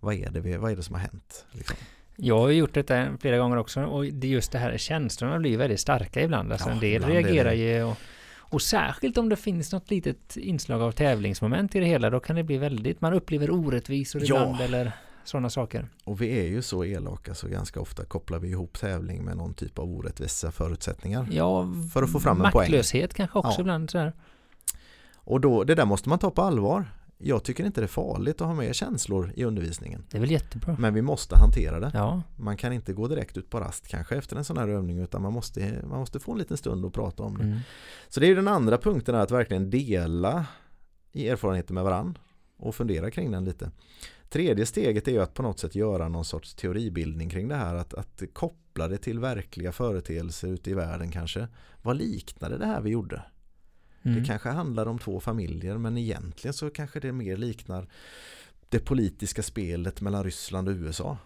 Vad 0.00 0.14
är 0.14 0.30
det, 0.30 0.58
vad 0.58 0.72
är 0.72 0.76
det 0.76 0.82
som 0.82 0.94
har 0.94 1.02
hänt? 1.02 1.46
Liksom. 1.50 1.76
Jag 2.16 2.38
har 2.38 2.48
gjort 2.50 2.74
detta 2.74 3.06
flera 3.20 3.38
gånger 3.38 3.56
också 3.56 3.80
och 3.84 4.04
det 4.04 4.28
just 4.28 4.52
det 4.52 4.58
här 4.58 4.78
känslorna 4.78 5.38
blir 5.38 5.56
väldigt 5.58 5.80
starka 5.80 6.20
ibland. 6.22 6.52
Alltså 6.52 6.68
Ja, 6.68 6.74
en 6.74 6.80
del 6.80 7.04
reagerar 7.04 7.52
ju 7.52 7.82
och, 7.82 7.96
och 8.38 8.62
särskilt 8.62 9.18
om 9.18 9.28
det 9.28 9.36
finns 9.36 9.72
något 9.72 9.90
litet 9.90 10.36
inslag 10.36 10.82
av 10.82 10.92
tävlingsmoment 10.92 11.74
i 11.74 11.80
det 11.80 11.86
hela 11.86 12.10
då 12.10 12.20
kan 12.20 12.36
det 12.36 12.42
bli 12.42 12.58
väldigt, 12.58 13.00
man 13.00 13.12
upplever 13.14 13.50
orättvisor 13.50 14.22
Ja. 14.24 14.26
ibland 14.42 14.60
eller 14.60 14.92
sådana 15.24 15.50
saker. 15.50 15.88
Och 16.04 16.20
vi 16.22 16.40
är 16.40 16.46
ju 16.46 16.62
så 16.62 16.84
elaka 16.84 17.34
så 17.34 17.48
ganska 17.48 17.80
ofta 17.80 18.04
kopplar 18.04 18.38
vi 18.38 18.48
ihop 18.48 18.78
tävling 18.80 19.24
med 19.24 19.36
någon 19.36 19.54
typ 19.54 19.78
av 19.78 19.84
orättvisa 19.90 20.50
förutsättningar. 20.52 21.26
Ja, 21.30 21.68
För 21.92 22.02
att 22.02 22.12
få 22.12 22.20
fram 22.20 22.40
en 22.44 22.52
poäng. 22.52 22.62
maktlöshet 22.62 23.14
kanske 23.14 23.38
också 23.38 23.50
Ja. 23.56 23.60
ibland 23.60 23.90
sådär. 23.90 24.12
Och 25.14 25.40
då, 25.40 25.64
det 25.64 25.74
där 25.74 25.84
måste 25.84 26.08
man 26.08 26.18
ta 26.18 26.30
på 26.30 26.42
allvar. 26.42 26.84
Jag 27.24 27.42
tycker 27.44 27.64
inte 27.64 27.80
det 27.80 27.84
är 27.84 27.88
farligt 27.88 28.40
att 28.40 28.46
ha 28.46 28.54
med 28.54 28.74
känslor 28.74 29.32
i 29.36 29.44
undervisningen. 29.44 30.04
Det 30.10 30.16
är 30.16 30.20
väl 30.20 30.30
jättebra. 30.30 30.76
Men 30.78 30.94
vi 30.94 31.02
måste 31.02 31.36
hantera 31.36 31.80
det. 31.80 31.90
Ja, 31.94 32.22
Man 32.36 32.56
kan 32.56 32.72
inte 32.72 32.92
gå 32.92 33.08
direkt 33.08 33.36
ut 33.36 33.50
på 33.50 33.60
rast 33.60 33.88
kanske 33.88 34.16
efter 34.16 34.36
en 34.36 34.44
sån 34.44 34.56
här 34.56 34.68
övning 34.68 34.98
utan 34.98 35.22
man 35.22 35.32
måste, 35.32 35.82
man 35.90 35.98
måste 35.98 36.20
få 36.20 36.32
en 36.32 36.38
liten 36.38 36.56
stund 36.56 36.84
och 36.84 36.94
prata 36.94 37.22
om 37.22 37.38
det. 37.38 37.44
mm. 37.44 37.58
Så 38.08 38.20
det 38.20 38.26
är 38.26 38.34
den 38.34 38.48
andra 38.48 38.78
punkten 38.78 39.14
att 39.14 39.30
verkligen 39.30 39.70
dela 39.70 40.46
i 41.12 41.28
erfarenheter 41.28 41.74
med 41.74 41.84
varann 41.84 42.18
och 42.56 42.74
fundera 42.74 43.10
kring 43.10 43.30
den 43.30 43.44
lite. 43.44 43.70
Tredje 44.28 44.66
steget 44.66 45.08
är 45.08 45.12
ju 45.12 45.22
att 45.22 45.34
på 45.34 45.42
något 45.42 45.58
sätt 45.58 45.74
göra 45.74 46.08
någon 46.08 46.24
sorts 46.24 46.54
teoribildning 46.54 47.30
kring 47.30 47.48
det 47.48 47.54
här. 47.56 47.74
Att, 47.74 47.94
att 47.94 48.22
koppla 48.32 48.88
det 48.88 48.98
till 48.98 49.18
verkliga 49.18 49.72
företeelser 49.72 50.48
ute 50.48 50.70
i 50.70 50.74
världen 50.74 51.10
kanske. 51.10 51.48
Vad 51.82 51.96
liknade 51.96 52.58
det 52.58 52.66
här 52.66 52.80
vi 52.80 52.90
gjorde? 52.90 53.22
Mm. 54.04 54.18
Det 54.20 54.26
kanske 54.26 54.48
handlar 54.48 54.86
om 54.86 54.98
två 54.98 55.20
familjer 55.20 55.78
men 55.78 55.98
egentligen 55.98 56.54
så 56.54 56.70
kanske 56.70 57.00
det 57.00 57.12
mer 57.12 57.36
liknar 57.36 57.88
det 58.68 58.78
politiska 58.78 59.42
spelet 59.42 60.00
mellan 60.00 60.24
Ryssland 60.24 60.68
och 60.68 60.74
USA. 60.74 61.18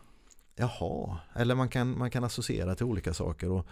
Jaha, 0.57 1.19
eller 1.35 1.55
man 1.55 1.69
kan, 1.69 1.99
man 1.99 2.11
kan 2.11 2.25
associera 2.25 2.75
till 2.75 2.87
olika 2.87 3.15
saker. 3.15 3.51
Och 3.51 3.67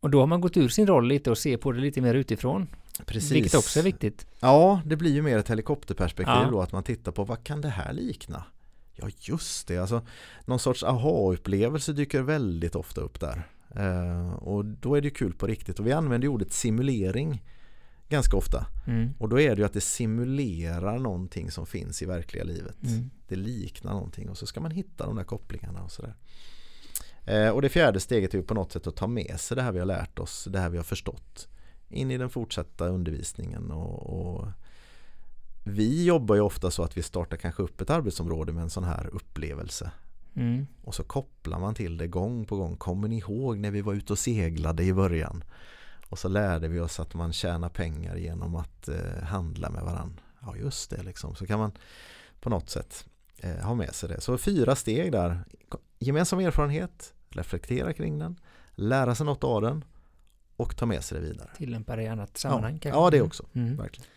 Och 0.00 0.10
då 0.10 0.20
har 0.20 0.26
man 0.26 0.40
gått 0.40 0.56
ur 0.56 0.68
sin 0.68 0.86
roll 0.86 1.08
lite 1.08 1.30
och 1.30 1.38
ser 1.38 1.56
på 1.56 1.72
det 1.72 1.80
lite 1.80 2.00
mer 2.00 2.14
utifrån. 2.14 2.66
precis. 3.06 3.32
Vilket 3.32 3.54
också 3.54 3.78
är 3.78 3.84
viktigt. 3.84 4.26
Ja, 4.40 4.80
det 4.86 4.96
blir 4.96 5.12
ju 5.12 5.22
mer 5.22 5.38
ett 5.38 5.50
helikopterperspektiv 5.50 6.34
Ja. 6.42 6.48
då 6.50 6.60
att 6.62 6.72
man 6.72 6.82
tittar 6.82 7.12
på 7.12 7.24
vad 7.24 7.44
kan 7.44 7.60
det 7.60 7.68
här 7.68 7.92
likna? 7.92 8.44
Ja 8.94 9.08
just 9.20 9.68
det, 9.68 9.78
alltså 9.78 10.02
någon 10.44 10.58
sorts 10.58 10.82
aha-upplevelse 10.82 11.92
dyker 11.92 12.22
väldigt 12.22 12.74
ofta 12.74 13.00
upp 13.00 13.20
där. 13.20 13.48
Eh, 13.74 14.32
och 14.34 14.64
då 14.64 14.94
är 14.94 15.00
det 15.00 15.10
kul 15.10 15.32
på 15.34 15.46
riktigt 15.46 15.78
och 15.80 15.86
vi 15.86 15.92
använder 15.92 16.26
ju 16.28 16.32
ordet 16.34 16.52
simulering 16.52 17.42
ganska 18.08 18.36
ofta. 18.36 18.66
Mm. 18.86 19.14
Och 19.18 19.28
då 19.28 19.40
är 19.40 19.56
det 19.56 19.60
ju 19.60 19.66
att 19.66 19.72
det 19.72 19.80
simulerar 19.80 20.98
någonting 20.98 21.50
som 21.50 21.66
finns 21.66 22.02
i 22.02 22.06
verkliga 22.06 22.44
livet. 22.44 22.82
Mm. 22.82 23.10
Det 23.28 23.36
liknar 23.36 23.92
någonting 23.92 24.28
och 24.28 24.38
så 24.38 24.46
ska 24.46 24.60
man 24.60 24.70
hitta 24.70 25.06
de 25.06 25.16
där 25.16 25.24
kopplingarna 25.24 25.82
och 25.82 25.92
sådär. 25.92 26.14
Eh, 27.24 27.48
och 27.48 27.62
det 27.62 27.68
fjärde 27.68 28.00
steget 28.00 28.34
är 28.34 28.38
ju 28.38 28.44
på 28.44 28.54
något 28.54 28.72
sätt 28.72 28.86
att 28.86 28.96
ta 28.96 29.06
med 29.06 29.40
sig 29.40 29.54
det 29.56 29.62
här 29.62 29.72
vi 29.72 29.78
har 29.78 29.86
lärt 29.86 30.18
oss, 30.18 30.48
det 30.50 30.58
här 30.58 30.70
vi 30.70 30.76
har 30.76 30.84
förstått 30.84 31.48
in 31.90 32.10
i 32.10 32.18
den 32.18 32.30
fortsatta 32.30 32.88
undervisningen. 32.88 33.70
Och, 33.70 34.36
och 34.36 34.48
vi 35.64 36.04
jobbar 36.04 36.34
ju 36.34 36.40
ofta 36.40 36.70
så 36.70 36.82
att 36.82 36.96
vi 36.96 37.02
startar 37.02 37.36
kanske 37.36 37.62
upp 37.62 37.80
ett 37.80 37.90
arbetsområde 37.90 38.52
med 38.52 38.62
en 38.62 38.70
sån 38.70 38.84
här 38.84 39.10
upplevelse. 39.12 39.90
Mm. 40.36 40.66
Och 40.82 40.94
så 40.94 41.02
kopplar 41.02 41.58
man 41.58 41.74
till 41.74 41.96
det 41.96 42.06
gång 42.06 42.44
på 42.44 42.56
gång. 42.56 42.76
Kommer 42.76 43.08
ni 43.08 43.18
ihåg 43.18 43.58
när 43.58 43.70
vi 43.70 43.80
var 43.80 43.94
ute 43.94 44.12
och 44.12 44.18
seglade 44.18 44.82
i 44.82 44.94
början? 44.94 45.44
Och 46.08 46.18
så 46.18 46.28
lärde 46.28 46.68
vi 46.68 46.80
oss 46.80 47.00
att 47.00 47.14
man 47.14 47.32
tjänar 47.32 47.68
pengar 47.68 48.16
genom 48.16 48.56
att 48.56 48.88
eh, 48.88 49.22
handla 49.22 49.70
med 49.70 49.82
varandra. 49.82 50.22
Ja 50.42 50.56
just 50.56 50.90
det 50.90 51.02
liksom. 51.02 51.34
Så 51.34 51.46
kan 51.46 51.58
man 51.58 51.72
på 52.40 52.50
något 52.50 52.70
sätt 52.70 53.06
eh, 53.38 53.56
ha 53.56 53.74
med 53.74 53.94
sig 53.94 54.08
det. 54.08 54.20
Så 54.20 54.38
fyra 54.38 54.76
steg 54.76 55.12
där. 55.12 55.44
Gemensam 55.98 56.38
erfarenhet, 56.38 57.14
reflektera 57.28 57.92
kring 57.92 58.18
den, 58.18 58.40
lära 58.74 59.14
sig 59.14 59.26
något 59.26 59.44
av 59.44 59.62
den 59.62 59.84
och 60.56 60.76
ta 60.76 60.86
med 60.86 61.04
sig 61.04 61.20
det 61.20 61.26
vidare. 61.26 61.50
Tillämpa 61.56 61.96
det 61.96 62.02
i 62.02 62.08
annat 62.08 62.38
sammanhang 62.38 62.74
Ja, 62.74 62.78
kanske. 62.80 63.00
ja 63.00 63.10
det 63.10 63.22
också. 63.22 63.46
Mm. 63.54 63.76
Verkligen. 63.76 64.08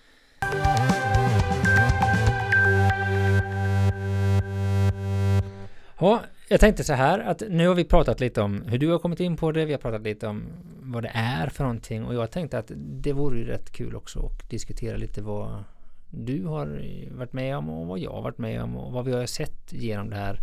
Ja, 6.02 6.22
jag 6.48 6.60
tänkte 6.60 6.84
så 6.84 6.94
här 6.94 7.20
att 7.20 7.44
nu 7.50 7.68
har 7.68 7.76
vi 7.76 7.84
pratat 7.84 8.20
lite 8.20 8.42
om 8.42 8.62
hur 8.62 8.78
du 8.78 8.92
har 8.92 9.00
kommit 9.00 9.20
in 9.20 9.38
på 9.38 9.52
det, 9.52 9.66
vi 9.66 9.72
har 9.72 9.80
pratat 9.80 10.02
lite 10.02 10.28
om 10.28 10.44
vad 10.82 11.04
det 11.04 11.12
är 11.14 11.48
för 11.48 11.64
någonting 11.64 12.06
och 12.06 12.16
jag 12.16 12.32
tänkte 12.32 12.58
att 12.58 12.72
det 12.76 13.14
vore 13.14 13.38
ju 13.38 13.46
rätt 13.46 13.72
kul 13.72 13.96
också 13.96 14.26
att 14.26 14.50
diskutera 14.50 14.98
lite 14.98 15.22
vad 15.22 15.64
du 16.10 16.46
har 16.46 16.86
varit 17.12 17.34
med 17.34 17.58
om 17.58 17.70
och 17.70 17.88
vad 17.88 18.00
jag 18.00 18.12
har 18.12 18.22
varit 18.22 18.38
med 18.38 18.64
om 18.64 18.78
och 18.78 18.92
vad 18.92 19.06
vi 19.06 19.12
har 19.12 19.26
sett 19.26 19.74
genom 19.74 20.10
det 20.10 20.16
här 20.16 20.40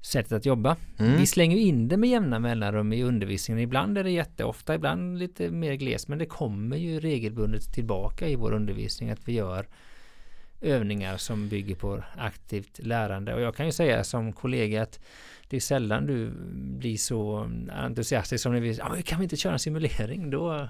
sättet 0.00 0.32
att 0.32 0.46
jobba. 0.46 0.76
Mm. 0.98 1.16
Vi 1.16 1.26
slänger 1.26 1.56
ju 1.56 1.62
in 1.62 1.88
det 1.88 1.96
med 1.96 2.10
jämna 2.10 2.38
mellanrum 2.38 2.92
i 2.92 3.02
undervisningen. 3.02 3.62
Ibland 3.62 3.98
är 3.98 4.04
det 4.04 4.10
jätteofta, 4.10 4.74
ibland 4.74 5.18
lite 5.18 5.50
mer 5.50 5.74
glest, 5.74 6.08
men 6.08 6.18
det 6.18 6.26
kommer 6.26 6.76
ju 6.76 7.00
regelbundet 7.00 7.72
tillbaka 7.72 8.28
i 8.28 8.36
vår 8.36 8.52
undervisning 8.52 9.10
att 9.10 9.28
vi 9.28 9.32
gör 9.32 9.66
övningar 10.64 11.16
som 11.16 11.48
bygger 11.48 11.74
på 11.74 12.02
aktivt 12.16 12.78
lärande. 12.78 13.34
Och 13.34 13.40
jag 13.40 13.56
kan 13.56 13.66
ju 13.66 13.72
säga 13.72 14.04
som 14.04 14.32
kollega 14.32 14.82
att 14.82 15.00
det 15.48 15.56
är 15.56 15.60
sällan 15.60 16.06
du 16.06 16.30
blir 16.78 16.96
så 16.96 17.50
entusiastisk 17.72 18.42
som 18.42 18.52
när 18.52 18.60
vi 18.60 18.72
ja, 18.72 18.88
men 18.88 19.02
kan 19.02 19.18
vi 19.18 19.24
inte 19.24 19.36
köra 19.36 19.52
en 19.52 19.58
simulering? 19.58 20.30
Då 20.30 20.68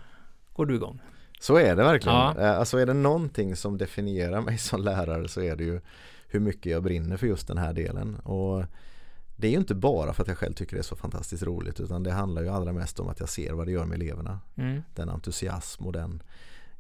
går 0.53 0.67
du 0.67 0.75
igång. 0.75 1.01
Så 1.41 1.57
är 1.57 1.77
det 1.77 1.83
verkligen. 1.83 2.19
Ja. 2.19 2.35
Eh, 2.39 2.59
Alltså 2.59 2.79
är 2.79 2.87
det 2.87 2.95
någonting 2.95 3.57
som 3.57 3.79
definierar 3.79 4.41
mig 4.41 4.59
som 4.59 4.83
lärare 4.83 5.29
så 5.29 5.41
är 5.41 5.57
det 5.57 5.65
ju 5.65 5.81
hur 6.29 6.41
mycket 6.41 6.73
jag 6.73 6.83
brinner 6.83 7.17
för 7.17 7.27
just 7.27 7.49
den 7.49 7.59
här 7.59 7.73
delen. 7.73 8.15
Och 8.15 8.65
det 9.37 9.47
är 9.47 9.51
ju 9.51 9.59
inte 9.59 9.75
bara 9.75 10.13
för 10.13 10.23
att 10.23 10.29
jag 10.29 10.39
själv 10.39 10.53
tycker 10.53 10.77
det 10.77 10.81
är 10.81 10.83
så 10.83 10.97
fantastiskt 10.97 11.43
roligt 11.43 11.81
utan 11.81 12.03
det 12.03 12.13
handlar 12.13 12.43
ju 12.43 12.49
allra 12.49 12.73
mest 12.73 13.01
om 13.01 13.09
att 13.09 13.21
jag 13.21 13.29
ser 13.29 13.53
vad 13.53 13.67
det 13.67 13.73
gör 13.73 13.85
med 13.85 14.03
eleverna. 14.03 14.41
Mm. 14.57 14.83
Den 14.95 15.09
entusiasm 15.09 15.87
och 15.87 15.93
den 15.93 16.23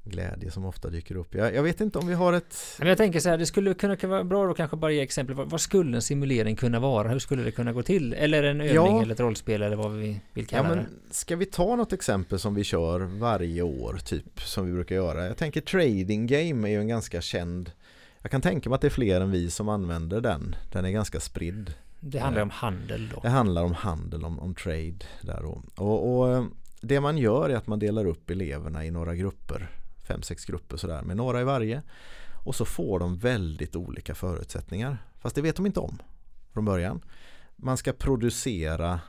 glädje 0.05 0.51
som 0.51 0.65
ofta 0.65 0.91
dyker 0.91 1.17
upp. 1.17 1.35
Jag, 1.35 1.55
jag 1.55 1.63
vet 1.63 1.81
inte 1.81 1.99
om 1.99 2.07
vi 2.07 2.15
har 2.15 2.33
ett 2.33 2.57
Men 2.79 2.89
jag 2.89 2.97
tänker 2.99 3.21
så 3.21 3.29
här, 3.29 3.39
det 3.39 3.47
skulle 3.47 3.75
kunna 3.75 3.97
vara 4.03 4.25
bra 4.25 4.47
då 4.47 4.55
kanske 4.55 4.77
bara 4.77 4.91
ge 4.93 5.01
exempel. 5.01 5.37
Vad, 5.37 5.51
vad 5.51 5.61
skulle 5.61 5.97
en 5.97 6.03
simulering 6.03 6.57
kunna 6.57 6.81
vara? 6.81 7.09
Hur 7.09 7.19
skulle 7.19 7.43
det 7.43 7.51
kunna 7.51 7.73
gå 7.73 7.83
till? 7.83 8.13
Eller 8.15 8.43
en 8.43 8.61
övning 8.61 8.75
Ja. 8.75 9.03
eller 9.03 9.15
ett 9.15 9.21
rollspel 9.21 9.63
eller 9.63 9.77
vad 9.77 9.93
vi 9.93 10.21
vill 10.33 10.47
Ja, 10.51 10.57
kalla 10.63 10.69
men 10.69 10.79
det. 10.79 11.15
ska 11.15 11.37
vi 11.37 11.47
ta 11.47 11.77
något 11.77 11.93
exempel 11.93 12.39
som 12.39 12.55
vi 12.55 12.65
kör 12.65 13.01
varje 13.01 13.63
år 13.63 13.99
typ 14.05 14.41
som 14.41 14.67
vi 14.67 14.73
brukar 14.73 14.95
göra? 14.95 15.27
Jag 15.27 15.37
tänker 15.37 15.61
trading 15.61 16.27
game 16.27 16.69
är 16.69 16.73
ju 16.73 16.81
en 16.81 16.89
ganska 16.89 17.21
känd 17.21 17.71
Jag 18.23 18.31
kan 18.31 18.41
tänka 18.41 18.69
mig 18.69 18.75
att 18.75 18.81
det 18.81 18.89
är 18.89 18.91
fler 18.91 19.21
än 19.21 19.31
vi 19.31 19.51
som 19.51 19.69
använder 19.69 20.21
den. 20.21 20.57
Den 20.73 20.85
är 20.85 20.91
ganska 20.91 21.21
spridd. 21.21 21.75
Det 22.01 22.19
handlar 22.19 22.43
om 22.43 22.51
handel 22.51 23.09
då. 23.15 23.21
Det 23.21 23.29
handlar 23.29 23.63
om 23.65 23.73
handel, 23.75 24.25
om, 24.25 24.39
om 24.41 24.55
trade 24.55 24.99
där 25.23 25.45
och, 25.45 25.63
och, 25.77 26.17
och 26.19 26.33
eh, 26.35 26.45
det 26.81 27.01
man 27.01 27.19
gör 27.19 27.51
är 27.51 27.57
att 27.57 27.67
man 27.67 27.79
delar 27.79 28.07
upp 28.07 28.31
eleverna 28.31 28.85
i 28.85 28.91
några 28.91 29.15
grupper, 29.15 29.71
fem, 30.05 30.23
sex 30.23 30.45
grupper 30.45 30.77
sådär, 30.77 31.03
med 31.03 31.17
några 31.17 31.41
i 31.41 31.45
varje. 31.45 31.83
Och 32.45 32.55
så 32.55 32.65
får 32.65 32.99
de 32.99 33.19
väldigt 33.19 33.77
olika 33.77 34.15
förutsättningar. 34.15 34.99
Fast 35.21 35.37
det 35.37 35.43
vet 35.43 35.57
de 35.57 35.67
inte 35.67 35.81
om 35.81 35.99
från 36.53 36.65
början. 36.65 37.01
Man 37.57 37.77
ska 37.77 37.93
producera 37.93 39.01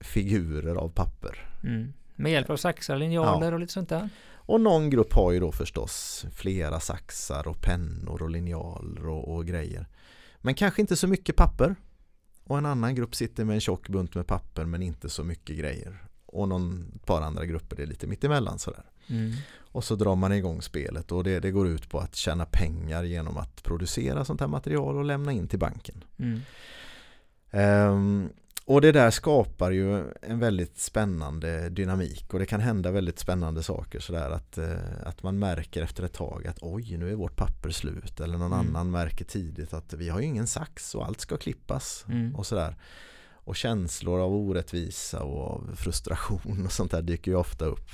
figurer 0.00 0.74
av 0.74 0.88
papper. 0.88 1.48
Mm. 1.64 1.92
Med 2.14 2.32
hjälp 2.32 2.50
av 2.50 2.56
saxar, 2.56 2.96
linjaler 2.96 3.52
och 3.52 3.60
lite 3.60 3.72
sånt 3.72 3.88
där. 3.88 4.08
Och 4.48 4.60
någon 4.60 4.90
grupp 4.90 5.12
har 5.12 5.32
ju 5.32 5.40
då 5.40 5.52
förstås 5.52 6.26
flera 6.32 6.80
saxar 6.80 7.48
och 7.48 7.60
pennor 7.60 8.22
och 8.22 8.30
linjaler 8.30 9.06
och, 9.08 9.34
och 9.34 9.46
grejer. 9.46 9.86
Men 10.38 10.54
kanske 10.54 10.80
inte 10.80 10.96
så 10.96 11.06
mycket 11.06 11.36
papper. 11.36 11.74
och 12.44 12.58
en 12.58 12.66
annan 12.66 12.94
grupp 12.94 13.14
sitter 13.14 13.44
med 13.44 13.54
en 13.54 13.60
tjock 13.60 13.88
bunt 13.88 14.14
med 14.14 14.26
papper 14.26 14.64
men 14.64 14.82
inte 14.82 15.08
så 15.08 15.24
mycket 15.24 15.56
grejer. 15.56 16.04
Och 16.26 16.48
någon 16.48 16.98
par 17.06 17.22
andra 17.22 17.44
grupper 17.44 17.80
är 17.80 17.86
lite 17.86 18.06
mittemellan 18.06 18.58
sådär. 18.58 18.84
Mm. 19.10 19.32
Och 19.72 19.84
så 19.84 19.94
drar 19.94 20.16
man 20.16 20.32
igång 20.32 20.62
spelet 20.62 21.12
och 21.12 21.24
det, 21.24 21.40
det 21.40 21.50
går 21.50 21.68
ut 21.68 21.90
på 21.90 21.98
att 21.98 22.14
tjäna 22.16 22.44
pengar 22.46 23.02
genom 23.04 23.36
att 23.36 23.62
producera 23.62 24.24
sånt 24.24 24.40
här 24.40 24.48
material 24.48 24.96
och 24.96 25.04
lämna 25.04 25.32
in 25.32 25.48
till 25.48 25.58
banken. 25.58 26.04
Mm. 26.18 26.40
Ehm, 27.50 28.28
och 28.64 28.80
det 28.80 28.92
där 28.92 29.10
skapar 29.10 29.70
ju 29.70 30.04
en 30.22 30.38
väldigt 30.38 30.78
spännande 30.78 31.68
dynamik 31.68 32.32
och 32.34 32.38
det 32.38 32.46
kan 32.46 32.60
hända 32.60 32.90
väldigt 32.90 33.18
spännande 33.18 33.62
saker 33.62 34.00
sådär 34.00 34.30
att, 34.30 34.58
eh, 34.58 34.72
att 35.06 35.22
man 35.22 35.38
märker 35.38 35.82
efter 35.82 36.02
ett 36.02 36.12
tag 36.12 36.46
att 36.46 36.58
oj 36.60 36.96
nu 36.96 37.10
är 37.10 37.14
vårt 37.14 37.36
papper 37.36 37.70
slut 37.70 38.20
eller 38.20 38.38
någon 38.38 38.52
Mm. 38.52 38.66
annan 38.76 38.90
märker 38.90 39.24
tidigt 39.24 39.72
att 39.74 39.92
vi 39.92 40.08
har 40.08 40.20
ju 40.20 40.26
ingen 40.26 40.46
sax 40.46 40.94
och 40.94 41.06
allt 41.06 41.20
ska 41.20 41.36
klippas 41.36 42.04
Mm. 42.08 42.36
och 42.36 42.46
sådär. 42.46 42.76
Och 43.32 43.56
känslor 43.56 44.20
av 44.20 44.32
orättvisa 44.34 45.22
och 45.22 45.40
av 45.50 45.74
frustration 45.76 46.66
och 46.66 46.72
sånt 46.72 46.90
där 46.90 47.02
dyker 47.02 47.30
ju 47.30 47.36
ofta 47.36 47.64
upp. 47.64 47.90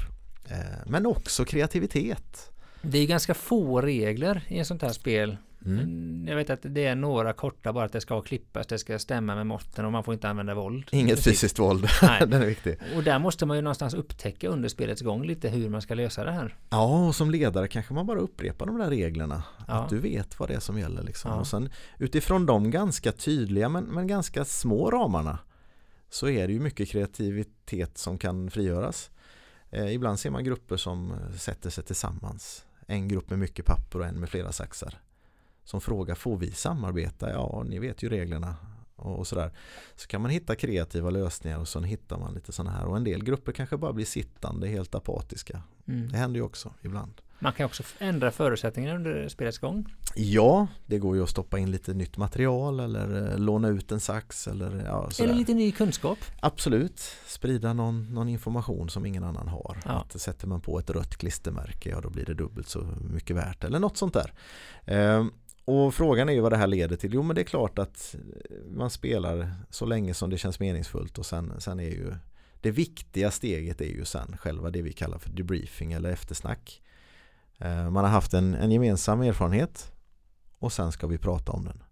Eh, 0.50 0.56
Men 0.86 1.06
också 1.06 1.44
kreativitet. 1.44 2.50
Det 2.82 2.98
är 2.98 3.06
ganska 3.06 3.34
få 3.34 3.80
regler 3.80 4.44
i 4.48 4.58
ett 4.58 4.66
sånt 4.66 4.82
här 4.82 4.92
spel. 4.92 5.36
Mm. 5.66 5.78
Mm, 5.78 6.28
Jag 6.28 6.36
vet 6.36 6.50
att 6.50 6.58
det 6.62 6.84
är 6.86 6.94
några 6.94 7.32
korta 7.32 7.72
bara 7.72 7.84
att 7.84 7.92
det 7.92 8.00
ska 8.00 8.20
klippas, 8.20 8.66
det 8.66 8.78
ska 8.78 8.98
stämma 8.98 9.34
med 9.34 9.46
måtten 9.46 9.84
och 9.84 9.92
man 9.92 10.04
får 10.04 10.14
inte 10.14 10.28
använda 10.28 10.54
våld. 10.54 10.88
Inget 10.92 11.08
Precis. 11.16 11.24
fysiskt 11.32 11.58
våld, 11.58 11.88
den 12.20 12.32
är 12.32 12.46
viktig. 12.46 12.78
Och 12.96 13.02
där 13.02 13.18
måste 13.18 13.46
man 13.46 13.56
ju 13.56 13.62
någonstans 13.62 13.94
upptäcka 13.94 14.48
under 14.48 14.68
spelets 14.68 15.02
gång 15.02 15.24
lite 15.26 15.48
hur 15.48 15.68
man 15.68 15.82
ska 15.82 15.94
lösa 15.94 16.24
det 16.24 16.32
här. 16.32 16.56
Ja, 16.70 17.06
och 17.06 17.14
som 17.14 17.30
ledare 17.30 17.68
kanske 17.68 17.94
man 17.94 18.06
bara 18.06 18.18
upprepar 18.20 18.66
de 18.66 18.78
där 18.78 18.90
reglerna. 18.90 19.42
Ja. 19.68 19.74
Att 19.74 19.90
du 19.90 19.98
vet 19.98 20.38
vad 20.40 20.48
det 20.48 20.54
är 20.54 20.60
som 20.60 20.78
gäller. 20.78 21.02
Liksom. 21.02 21.30
Ja. 21.30 21.36
Och 21.36 21.46
sen 21.46 21.70
utifrån 21.98 22.46
de 22.46 22.70
ganska 22.70 23.12
tydliga 23.12 23.68
men, 23.68 23.84
men 23.84 24.06
ganska 24.06 24.44
små 24.44 24.90
ramarna 24.90 25.38
så 26.10 26.28
är 26.28 26.46
det 26.46 26.52
ju 26.52 26.60
mycket 26.60 26.88
kreativitet 26.90 27.98
som 27.98 28.18
kan 28.18 28.50
frigöras. 28.50 29.10
Eh, 29.74 29.94
ibland 29.94 30.20
ser 30.20 30.30
man 30.30 30.44
grupper 30.44 30.76
som 30.76 31.12
eh, 31.12 31.36
sätter 31.36 31.70
sig 31.70 31.84
tillsammans. 31.84 32.66
En 32.86 33.08
grupp 33.08 33.30
med 33.30 33.38
mycket 33.38 33.66
papper 33.66 33.98
och 33.98 34.06
en 34.06 34.14
med 34.14 34.28
flera 34.28 34.52
saxar. 34.52 34.98
Som 35.64 35.80
frågar, 35.80 36.14
får 36.14 36.36
vi 36.36 36.52
samarbeta? 36.52 37.30
Ja, 37.30 37.64
ni 37.66 37.78
vet 37.78 38.02
ju 38.02 38.08
reglerna. 38.08 38.56
Och, 38.96 39.18
och 39.18 39.26
sådär. 39.26 39.52
Så 39.96 40.06
kan 40.06 40.20
man 40.20 40.30
hitta 40.30 40.56
kreativa 40.56 41.10
lösningar 41.10 41.58
och 41.58 41.68
sen 41.68 41.84
hittar 41.84 42.18
man 42.18 42.34
lite 42.34 42.52
sådana 42.52 42.76
här. 42.76 42.84
Och 42.84 42.96
en 42.96 43.04
del 43.04 43.24
grupper 43.24 43.52
kanske 43.52 43.76
bara 43.76 43.92
blir 43.92 44.06
sittande, 44.06 44.68
helt 44.68 44.94
apatiska. 44.94 45.62
Mm. 45.88 46.08
Det 46.08 46.16
händer 46.16 46.40
ju 46.40 46.44
också 46.44 46.72
ibland. 46.82 47.20
Man 47.38 47.52
kan 47.52 47.66
också 47.66 47.82
ändra 47.98 48.30
förutsättningarna 48.30 48.96
under 48.96 49.28
spelets 49.28 49.58
gång. 49.58 49.94
Ja, 50.14 50.66
det 50.86 50.98
går 50.98 51.16
ju 51.16 51.22
att 51.22 51.28
stoppa 51.28 51.58
in 51.58 51.70
lite 51.70 51.94
nytt 51.94 52.16
material 52.16 52.80
eller 52.80 53.32
eh, 53.32 53.38
låna 53.38 53.68
ut 53.68 53.92
en 53.92 54.00
sax 54.00 54.48
eller 54.48 54.84
ja, 54.84 55.10
sådär. 55.10 55.28
Eller 55.28 55.38
lite 55.38 55.54
ny 55.54 55.72
kunskap. 55.72 56.18
Absolut, 56.40 57.00
sprida 57.26 57.72
någon, 57.72 58.14
någon 58.14 58.28
information 58.28 58.90
som 58.90 59.06
ingen 59.06 59.24
annan 59.24 59.48
har. 59.48 59.78
Ja. 59.84 59.90
Att 59.90 60.20
sätter 60.20 60.46
man 60.46 60.60
på 60.60 60.78
ett 60.78 60.90
rött 60.90 61.16
klistermärke, 61.16 61.90
ja 61.90 62.00
då 62.00 62.10
blir 62.10 62.24
det 62.24 62.34
dubbelt 62.34 62.68
så 62.68 62.88
mycket 63.10 63.36
värt 63.36 63.64
eller 63.64 63.78
något 63.78 63.96
sånt 63.96 64.14
där. 64.14 64.32
Ehm, 64.84 65.32
och 65.64 65.94
frågan 65.94 66.28
är 66.28 66.32
ju 66.32 66.40
vad 66.40 66.52
det 66.52 66.56
här 66.56 66.66
leder 66.66 66.96
till. 66.96 67.14
Jo 67.14 67.22
men 67.22 67.36
det 67.36 67.42
är 67.42 67.44
klart 67.44 67.78
att 67.78 68.14
man 68.70 68.90
spelar 68.90 69.50
så 69.70 69.86
länge 69.86 70.14
som 70.14 70.30
det 70.30 70.38
känns 70.38 70.60
meningsfullt 70.60 71.18
och 71.18 71.26
sen, 71.26 71.52
sen 71.58 71.80
är 71.80 71.90
ju 71.90 72.14
det 72.60 72.70
viktiga 72.70 73.30
steget 73.30 73.80
är 73.80 73.88
ju 73.88 74.04
sen 74.04 74.36
själva 74.38 74.70
det 74.70 74.82
vi 74.82 74.92
kallar 74.92 75.18
för 75.18 75.30
debriefing 75.30 75.92
eller 75.92 76.10
eftersnack. 76.10 76.82
Eh, 77.58 77.90
man 77.90 78.04
har 78.04 78.10
haft 78.10 78.34
en, 78.34 78.54
en 78.54 78.70
gemensam 78.70 79.22
erfarenhet 79.22 79.92
och 80.58 80.72
sen 80.72 80.92
ska 80.92 81.06
vi 81.06 81.18
prata 81.18 81.52
om 81.52 81.64
den. 81.64 81.82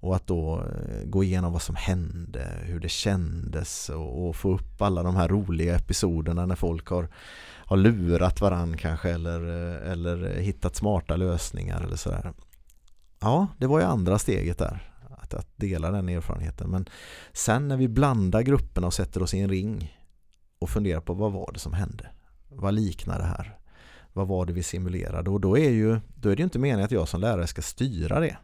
Och 0.00 0.16
att 0.16 0.26
då 0.26 0.60
eh, 0.60 1.04
gå 1.04 1.24
igenom 1.24 1.52
vad 1.52 1.62
som 1.62 1.76
hände, 1.76 2.48
hur 2.62 2.80
det 2.80 2.88
kändes 2.88 3.88
och, 3.88 4.28
och 4.28 4.36
få 4.36 4.54
upp 4.54 4.82
alla 4.82 5.02
de 5.02 5.16
här 5.16 5.28
roliga 5.28 5.76
episoderna 5.76 6.46
när 6.46 6.56
folk 6.56 6.86
har, 6.86 7.08
har 7.56 7.76
lurat 7.76 8.40
varann 8.40 8.76
kanske 8.76 9.10
eller, 9.10 9.40
eh, 9.40 9.92
eller 9.92 10.40
hittat 10.40 10.76
smarta 10.76 11.16
lösningar 11.16 11.80
eller 11.80 11.96
sådär. 11.96 12.32
Ja, 13.22 13.46
det 13.58 13.66
var 13.66 13.80
ju 13.80 13.84
andra 13.86 14.18
steget 14.18 14.58
där. 14.58 14.92
Att, 15.10 15.34
att 15.34 15.48
dela 15.56 15.90
den 15.90 16.08
erfarenheten. 16.08 16.70
Men 16.70 16.86
sen 17.32 17.68
när 17.68 17.76
vi 17.76 17.88
blandar 17.88 18.42
grupperna 18.42 18.86
och 18.86 18.94
sätter 18.94 19.22
oss 19.22 19.34
i 19.34 19.40
en 19.40 19.48
ring 19.48 19.96
och 20.58 20.70
funderar 20.70 21.00
på 21.00 21.14
vad 21.14 21.32
var 21.32 21.50
det 21.52 21.58
som 21.58 21.72
hände? 21.72 22.10
Vad 22.48 22.74
liknar 22.74 23.18
det 23.18 23.24
här? 23.24 23.58
Vad 24.12 24.28
var 24.28 24.46
det 24.46 24.52
vi 24.52 24.62
simulerade? 24.62 25.30
Och 25.30 25.40
då 25.40 25.58
är, 25.58 25.70
ju, 25.70 26.00
då 26.14 26.28
är 26.28 26.36
det 26.36 26.40
ju 26.40 26.44
inte 26.44 26.58
meningen 26.58 26.84
att 26.84 26.90
jag 26.90 27.08
som 27.08 27.20
lärare 27.20 27.46
ska 27.46 27.62
styra 27.62 28.20
det. 28.20 28.36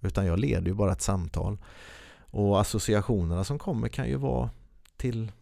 Utan 0.00 0.26
jag 0.26 0.38
leder 0.38 0.66
ju 0.66 0.74
bara 0.74 0.92
ett 0.92 1.02
samtal. 1.02 1.58
Och 2.18 2.60
associationerna 2.60 3.44
som 3.44 3.58
kommer 3.58 3.88
kan 3.88 4.08
ju 4.08 4.16
vara 4.16 4.50
till 4.96 5.32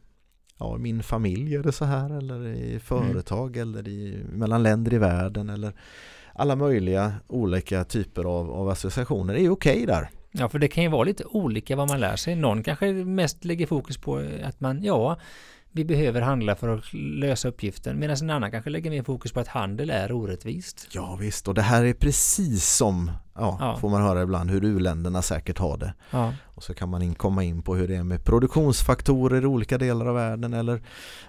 ja, 0.58 0.76
min 0.76 1.02
familj 1.02 1.54
är 1.54 1.62
det 1.62 1.72
så 1.72 1.84
här 1.84 2.10
eller 2.10 2.46
i 2.46 2.80
företag 2.80 3.56
eller 3.56 3.88
i, 3.88 4.24
mellan 4.32 4.62
länder 4.62 4.94
i 4.94 4.98
världen 4.98 5.50
eller 5.50 5.74
alla 6.34 6.56
möjliga 6.56 7.12
olika 7.28 7.84
typer 7.84 8.24
av, 8.24 8.50
av 8.50 8.68
associationer 8.68 9.34
är 9.34 9.50
okej 9.50 9.86
där. 9.86 10.08
Ja, 10.32 10.48
för 10.48 10.58
det 10.58 10.68
kan 10.68 10.82
ju 10.84 10.90
vara 10.90 11.04
lite 11.04 11.24
olika 11.24 11.76
vad 11.76 11.88
man 11.88 12.00
lär 12.00 12.16
sig. 12.16 12.36
Någon 12.36 12.62
kanske 12.62 12.92
mest 12.92 13.44
lägger 13.44 13.66
fokus 13.66 13.98
på 13.98 14.22
att 14.44 14.60
man, 14.60 14.82
ja, 14.82 15.16
vi 15.72 15.84
behöver 15.84 16.20
handla 16.20 16.56
för 16.56 16.68
att 16.68 16.92
lösa 16.92 17.48
uppgiften. 17.48 17.98
Medan 17.98 18.16
en 18.22 18.30
annan 18.30 18.50
kanske 18.50 18.70
lägger 18.70 18.90
mer 18.90 19.02
fokus 19.02 19.32
på 19.32 19.40
att 19.40 19.48
handel 19.48 19.90
är 19.90 20.12
orättvist. 20.12 20.88
Ja 20.92 21.16
visst, 21.20 21.48
och 21.48 21.54
det 21.54 21.62
här 21.62 21.84
är 21.84 21.92
precis 21.94 22.76
som, 22.76 23.10
ja, 23.34 23.56
Ja. 23.60 23.76
får 23.80 23.88
man 23.90 24.02
höra 24.02 24.22
ibland, 24.22 24.50
hur 24.50 24.64
u-länderna 24.64 25.22
säkert 25.22 25.58
har 25.58 25.76
det. 25.76 25.94
Ja, 26.10 26.32
Och 26.54 26.62
så 26.62 26.74
kan 26.74 26.88
man 26.88 27.02
in, 27.02 27.14
komma 27.14 27.44
in 27.44 27.62
på 27.62 27.74
hur 27.74 27.88
det 27.88 27.96
är 27.96 28.02
med 28.02 28.24
produktionsfaktorer 28.24 29.42
i 29.42 29.46
olika 29.46 29.78
delar 29.78 30.06
av 30.06 30.14
världen 30.14 30.54
eller 30.54 30.82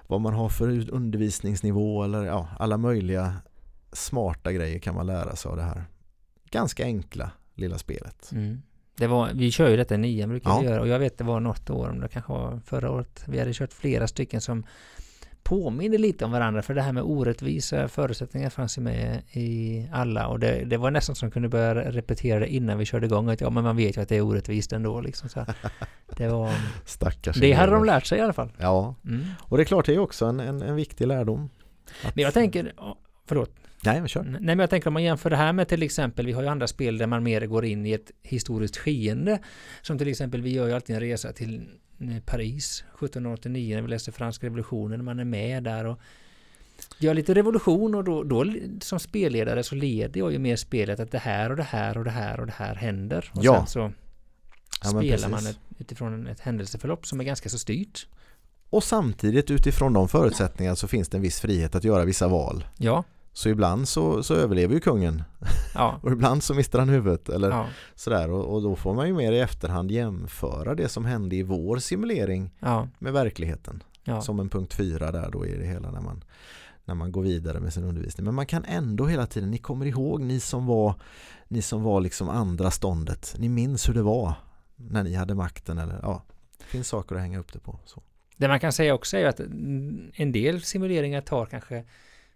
vad 0.07 0.21
man 0.21 0.33
har 0.33 0.49
för 0.49 0.89
undervisningsnivå 0.93 2.03
eller 2.03 2.23
ja, 2.25 2.47
alla 2.59 2.77
möjliga 2.77 3.33
smarta 3.95 4.51
grejer 4.51 4.79
kan 4.79 4.95
man 4.95 5.07
lära 5.07 5.35
sig 5.35 5.49
av 5.49 5.57
det 5.57 5.63
här 5.63 5.83
ganska 6.51 6.83
enkla 6.83 7.31
lilla 7.55 7.77
spelet. 7.77 8.31
mm. 8.31 8.61
det 8.97 9.07
var, 9.07 9.29
vi 9.33 9.51
kör 9.51 9.69
ju 9.69 9.77
detta 9.77 9.95
i 9.95 9.97
nian 9.97 10.29
brukar 10.29 10.49
Ja. 10.49 10.59
vi 10.59 10.65
göra 10.67 10.81
och 10.81 10.87
jag 10.87 10.99
vet 10.99 11.17
det 11.17 11.23
var 11.23 11.39
något 11.39 11.69
år, 11.69 11.89
om 11.89 11.99
det 11.99 12.07
kanske 12.07 12.33
var 12.33 12.59
förra 12.65 12.91
året, 12.91 13.23
vi 13.27 13.39
hade 13.39 13.53
kört 13.53 13.73
flera 13.73 14.07
stycken 14.07 14.41
som 14.41 14.65
påminner 15.43 15.97
lite 15.97 16.25
om 16.25 16.31
varandra 16.31 16.61
för 16.61 16.73
det 16.73 16.81
här 16.81 16.91
med 16.93 17.03
orättvisa 17.03 17.87
förutsättningar 17.87 18.49
fanns 18.49 18.77
ju 18.77 18.81
med 18.81 19.21
i 19.31 19.87
alla 19.93 20.27
och 20.27 20.39
det, 20.39 20.65
det 20.65 20.77
var 20.77 20.91
nästan 20.91 21.15
som 21.15 21.31
kunde 21.31 21.49
börja 21.49 21.91
repetera 21.91 22.39
det 22.39 22.47
innan 22.53 22.77
vi 22.77 22.85
körde 22.85 23.05
igång 23.05 23.29
att 23.29 23.41
ja 23.41 23.49
men 23.49 23.63
man 23.63 23.77
vet 23.77 23.97
ju 23.97 24.01
att 24.01 24.09
det 24.09 24.15
är 24.15 24.21
orättvist 24.21 24.73
ändå 24.73 25.01
liksom 25.01 25.29
så. 25.29 25.45
Det 26.17 26.27
var 26.27 26.51
Stackars 26.85 27.37
Det 27.37 27.53
hade 27.53 27.71
de 27.71 27.85
lärt 27.85 28.05
sig 28.05 28.17
i 28.17 28.21
alla 28.21 28.33
fall. 28.33 28.51
Ja, 28.57 28.95
Mm. 29.05 29.23
och 29.41 29.57
det 29.57 29.63
är 29.63 29.65
klart 29.65 29.85
det 29.85 29.93
är 29.93 29.99
också 29.99 30.25
en, 30.25 30.39
en, 30.39 30.61
en 30.61 30.75
viktig 30.75 31.07
lärdom. 31.07 31.49
Att- 32.05 32.15
Men 32.15 32.23
jag 32.23 32.33
tänker, 32.33 32.73
förlåt, 33.27 33.51
Nej, 33.85 33.99
men 33.99 34.07
kör. 34.07 34.23
Nej 34.23 34.39
men 34.41 34.59
jag 34.59 34.69
tänker 34.69 34.87
om 34.87 34.93
man 34.93 35.03
jämför 35.03 35.29
det 35.29 35.35
här 35.35 35.53
med 35.53 35.67
till 35.67 35.83
exempel, 35.83 36.25
vi 36.25 36.31
har 36.31 36.41
ju 36.41 36.47
andra 36.47 36.67
spel 36.67 36.97
där 36.97 37.07
man 37.07 37.23
mer 37.23 37.45
går 37.45 37.65
in 37.65 37.85
i 37.85 37.91
ett 37.91 38.11
historiskt 38.23 38.77
skeende. 38.77 39.39
Som 39.81 39.97
till 39.97 40.07
exempel, 40.07 40.41
vi 40.41 40.53
gör 40.53 40.67
ju 40.67 40.73
alltid 40.73 40.95
en 40.95 40.99
resa 41.01 41.33
till 41.33 41.61
eh, 41.99 42.23
Paris 42.25 42.83
1789 42.95 43.75
när 43.75 43.81
vi 43.81 43.87
läste 43.87 44.11
franska 44.11 44.45
revolutionen, 44.45 45.05
man 45.05 45.19
är 45.19 45.25
med 45.25 45.63
där 45.63 45.85
och 45.85 45.99
gör 46.99 47.13
lite 47.13 47.33
revolution 47.33 47.95
och 47.95 48.03
då, 48.03 48.23
då 48.23 48.45
som 48.81 48.99
spelledare 48.99 49.63
så 49.63 49.75
leder 49.75 50.19
jag 50.19 50.31
ju 50.31 50.39
mer 50.39 50.55
spelet 50.55 50.99
att 50.99 51.11
det 51.11 51.17
här 51.19 51.49
och 51.49 51.55
det 51.57 51.63
här 51.63 51.97
och 51.97 52.05
det 52.05 52.11
här 52.11 52.39
och 52.39 52.45
det 52.45 52.53
här 52.55 52.75
händer. 52.75 53.31
Och 53.33 53.43
Ja. 53.45 53.55
sen 53.57 53.67
så 53.67 53.91
Ja, 54.83 54.89
spelar 54.89 55.29
man 55.29 55.47
ett, 55.47 55.59
utifrån 55.77 56.27
ett 56.27 56.39
händelseförlopp 56.39 57.05
som 57.07 57.19
är 57.19 57.23
ganska 57.23 57.49
så 57.49 57.57
styrt. 57.57 58.07
Och 58.69 58.83
samtidigt 58.83 59.51
utifrån 59.51 59.93
de 59.93 60.07
förutsättningarna 60.07 60.75
så 60.75 60.87
finns 60.87 61.09
det 61.09 61.17
en 61.17 61.21
viss 61.21 61.39
frihet 61.39 61.75
att 61.75 61.83
göra 61.83 62.05
vissa 62.05 62.27
val. 62.27 62.65
Ja, 62.77 63.03
Så 63.35 63.49
ibland 63.49 63.87
så, 63.87 64.23
så 64.23 64.33
överlever 64.33 64.73
ju 64.73 64.79
kungen 64.79 65.23
ja, 65.73 65.99
och 66.03 66.11
ibland 66.11 66.43
så 66.43 66.53
mister 66.53 66.79
han 66.79 66.89
huvudet 66.89 67.29
eller 67.29 67.49
ja, 67.49 67.67
sådär 67.95 68.29
och, 68.29 68.53
och 68.53 68.61
då 68.61 68.75
får 68.75 68.93
man 68.93 69.07
ju 69.07 69.13
mer 69.13 69.31
i 69.31 69.39
efterhand 69.39 69.91
jämföra 69.91 70.75
det 70.75 70.89
som 70.89 71.05
hände 71.05 71.35
i 71.35 71.43
vår 71.43 71.77
simulering 71.77 72.51
ja, 72.59 72.87
med 72.99 73.13
verkligheten. 73.13 73.83
Som 74.21 74.39
en 74.39 74.49
punkt 74.49 74.73
fyra 74.73 75.11
där 75.11 75.29
då 75.31 75.45
i 75.45 75.57
det 75.57 75.65
hela 75.65 75.91
när 75.91 76.01
man, 76.01 76.23
när 76.85 76.95
man 76.95 77.11
går 77.11 77.21
vidare 77.21 77.59
med 77.59 77.73
sin 77.73 77.83
undervisning. 77.83 78.25
Men 78.25 78.35
man 78.35 78.45
kan 78.45 78.65
ändå 78.65 79.05
hela 79.05 79.25
tiden, 79.25 79.51
ni 79.51 79.57
kommer 79.57 79.85
ihåg 79.85 80.21
ni 80.21 80.39
som 80.39 80.65
var 80.65 80.95
ni 81.47 81.61
som 81.61 81.83
var 81.83 82.01
liksom 82.01 82.29
andra 82.29 82.71
ståndet. 82.71 83.35
Ni 83.37 83.49
minns 83.49 83.89
hur 83.89 83.93
det 83.93 84.01
var 84.01 84.33
när 84.75 85.03
ni 85.03 85.13
hade 85.13 85.35
makten 85.35 85.77
eller 85.77 85.99
ja, 86.01 86.23
det 86.57 86.65
finns 86.65 86.87
saker 86.87 87.15
att 87.15 87.21
hänga 87.21 87.39
upp 87.39 87.53
det 87.53 87.59
på. 87.59 87.79
Så. 87.85 88.01
Det 88.37 88.47
man 88.47 88.59
kan 88.59 88.71
säga 88.71 88.93
också 88.93 89.17
är 89.17 89.25
att 89.25 89.39
en 90.13 90.31
del 90.31 90.61
simuleringar 90.61 91.21
tar 91.21 91.45
kanske 91.45 91.83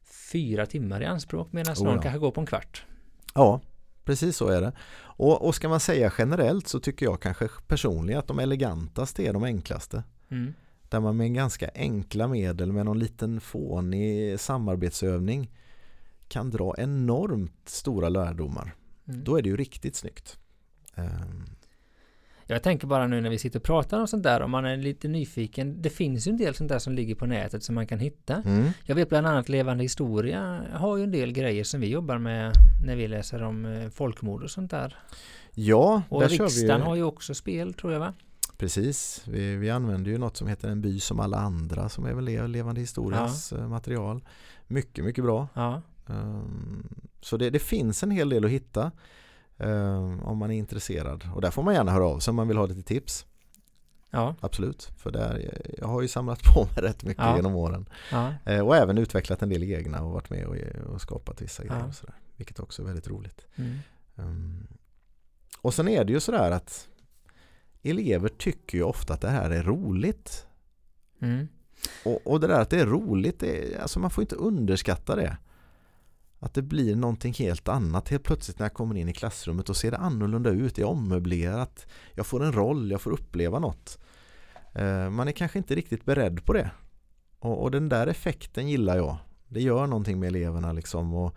fyra 0.10 0.66
timmar 0.66 1.02
i 1.02 1.06
anspråk 1.06 1.54
medan 1.54 1.76
Oh 1.76 1.84
någon 1.84 1.96
ja. 1.96 2.02
kanske 2.02 2.20
går 2.20 2.32
på 2.32 2.42
en 2.42 2.48
kvart. 2.48 2.86
Ja, 3.34 3.62
precis 4.04 4.38
så 4.38 4.48
är 4.48 4.62
det. 4.62 4.72
Och, 5.00 5.46
och 5.48 5.56
ska 5.56 5.70
man 5.70 5.80
säga 5.80 6.14
generellt 6.18 6.68
så 6.68 6.80
tycker 6.80 7.06
jag 7.06 7.22
kanske 7.22 7.48
personligen 7.68 8.20
att 8.20 8.28
de 8.28 8.40
elegantaste 8.40 9.24
är 9.24 9.34
de 9.34 9.44
enklaste. 9.44 10.04
Mm. 10.30 10.54
Där 10.90 11.00
man 11.00 11.18
med 11.18 11.34
ganska 11.34 11.70
enkla 11.76 12.28
medel 12.28 12.72
med 12.72 12.86
någon 12.86 13.00
liten 13.00 13.42
fånig 13.42 14.40
samarbetsövning 14.40 15.52
kan 16.28 16.50
dra 16.50 16.76
enormt 16.78 17.70
stora 17.70 18.10
lärdomar. 18.10 18.76
Mm. 19.08 19.24
Då 19.24 19.38
är 19.38 19.42
det 19.42 19.50
ju 19.50 19.58
riktigt 19.58 19.96
snyggt. 19.96 20.40
Ehm, 20.96 21.46
Jag 22.52 22.64
tänker 22.64 22.88
bara 22.88 23.08
nu 23.08 23.22
när 23.22 23.30
vi 23.30 23.38
sitter 23.38 23.60
och 23.60 23.64
pratar 23.64 24.00
om 24.00 24.08
sånt 24.08 24.24
där, 24.24 24.42
om 24.42 24.52
man 24.52 24.66
är 24.66 24.78
lite 24.78 25.08
nyfiken. 25.08 25.82
Det 25.82 25.90
finns 25.90 26.28
ju 26.28 26.30
en 26.30 26.38
del 26.38 26.56
sånt 26.56 26.70
där 26.70 26.80
som 26.80 26.94
ligger 26.94 27.16
på 27.16 27.26
nätet 27.26 27.64
som 27.64 27.76
man 27.76 27.88
kan 27.88 28.00
hitta. 28.00 28.36
Mm. 28.46 28.70
Jag 28.86 28.96
vet 28.96 29.10
bland 29.10 29.28
annat 29.28 29.50
Levande 29.50 29.84
historia 29.84 30.62
har 30.74 30.98
ju 30.98 31.04
en 31.04 31.12
del 31.12 31.32
grejer 31.32 31.64
som 31.64 31.82
vi 31.82 31.88
jobbar 31.88 32.18
med 32.18 32.54
när 32.86 32.96
vi 32.96 33.08
läser 33.08 33.44
om 33.44 33.66
eh, 33.66 33.90
folkmord 33.90 34.44
och 34.44 34.52
sånt 34.52 34.72
där. 34.72 34.96
Ja, 35.54 36.02
Och 36.10 36.22
där 36.22 36.30
vi 36.30 36.38
riksdagen 36.38 36.78
ju. 36.82 36.86
har 36.88 36.96
ju 36.96 37.04
också 37.04 37.34
spel 37.34 37.74
tror 37.74 37.94
jag 37.94 38.00
va? 38.00 38.14
Precis, 38.58 39.24
vi, 39.28 39.56
vi 39.56 39.70
använder 39.70 40.12
ju 40.12 40.18
något 40.18 40.38
som 40.38 40.48
heter 40.48 40.70
En 40.70 40.82
by 40.82 41.00
som 41.00 41.20
alla 41.20 41.38
andra 41.38 41.90
som 41.90 42.06
är 42.06 42.14
väl 42.14 42.26
Le- 42.26 42.48
levande 42.48 42.82
historias 42.82 43.52
eh, 43.54 43.68
material. 43.68 44.24
Mycket, 44.68 45.06
mycket 45.06 45.24
bra. 45.24 45.48
Ja. 45.54 45.82
Ehm, 46.10 46.88
Så 47.22 47.38
det, 47.38 47.50
det 47.50 47.60
finns 47.60 48.04
en 48.04 48.12
hel 48.12 48.30
del 48.30 48.46
att 48.46 48.52
hitta 48.52 48.92
om 50.24 50.38
man 50.38 50.52
är 50.52 50.58
intresserad. 50.58 51.30
Och 51.36 51.42
där 51.42 51.52
får 51.52 51.64
man 51.64 51.74
gärna 51.74 51.92
höra 51.92 52.06
av 52.06 52.20
sig 52.20 52.32
om 52.32 52.36
man 52.36 52.48
vill 52.48 52.58
ha 52.58 52.66
lite 52.66 52.82
tips. 52.82 53.26
Ja. 54.12 54.36
Absolut, 54.40 54.92
för 54.98 55.12
där, 55.12 55.62
jag 55.78 55.88
har 55.88 56.02
ju 56.02 56.08
samlat 56.08 56.40
på 56.56 56.64
mig 56.66 56.74
rätt 56.90 57.04
mycket 57.04 57.24
Ja. 57.24 57.36
genom 57.36 57.56
åren. 57.56 57.90
Ja. 58.12 58.34
Eh, 58.46 58.60
Och 58.68 58.76
även 58.76 58.98
utvecklat 58.98 59.42
en 59.42 59.50
del 59.50 59.64
egna 59.64 60.02
och 60.04 60.12
varit 60.12 60.30
med 60.30 60.46
och, 60.46 60.56
och 60.94 61.02
skapat 61.02 61.42
vissa 61.42 61.64
grejer. 61.64 61.86
Och 61.88 61.96
sådär, 61.96 62.16
vilket 62.36 62.60
också 62.60 62.82
är 62.82 62.86
väldigt 62.86 63.08
roligt. 63.08 63.48
Mm. 63.56 63.78
Ehm, 64.18 64.68
Och 65.62 65.74
sen 65.74 65.88
är 65.88 66.04
det 66.06 66.14
ju 66.14 66.20
sådär 66.20 66.52
att 66.52 66.88
elever 67.84 68.30
tycker 68.30 68.78
ju 68.78 68.84
ofta 68.84 69.14
att 69.14 69.22
det 69.22 69.30
här 69.30 69.50
är 69.50 69.64
roligt. 69.64 70.46
Mm. 71.22 71.48
Och, 72.06 72.28
och 72.28 72.40
det 72.40 72.48
där 72.48 72.60
att 72.62 72.70
det 72.70 72.80
är 72.80 72.86
roligt, 72.86 73.40
det 73.40 73.74
är, 73.76 73.82
alltså 73.82 74.00
man 74.00 74.10
får 74.10 74.22
inte 74.22 74.36
underskatta 74.36 75.16
det. 75.16 75.38
Att 76.40 76.54
det 76.54 76.62
blir 76.62 76.96
någonting 76.96 77.34
helt 77.34 77.68
annat 77.68 78.10
helt 78.10 78.24
plötsligt 78.24 78.60
när 78.60 78.66
jag 78.66 78.74
kommer 78.74 78.96
in 78.98 79.10
i 79.10 79.14
klassrummet 79.14 79.70
och 79.70 79.78
ser 79.78 79.92
det 79.92 79.98
annorlunda 79.98 80.50
ut, 80.50 80.76
det 80.76 80.82
är 80.82 80.88
ommöblerat, 80.88 81.88
jag 82.14 82.26
får 82.26 82.44
en 82.44 82.54
roll, 82.54 82.92
jag 82.92 83.02
får 83.02 83.12
uppleva 83.12 83.60
något. 83.60 84.00
Eh, 84.74 85.10
Man 85.10 85.28
är 85.28 85.32
kanske 85.32 85.58
inte 85.58 85.76
riktigt 85.76 86.06
beredd 86.06 86.46
på 86.46 86.54
det. 86.54 86.72
Och, 87.40 87.62
och 87.64 87.72
den 87.72 87.90
där 87.90 88.08
effekten 88.08 88.70
gillar 88.70 88.98
jag. 88.98 89.18
Det 89.48 89.62
gör 89.62 89.88
någonting 89.88 90.20
med 90.20 90.28
eleverna 90.28 90.74
liksom. 90.74 91.14
Och, 91.14 91.36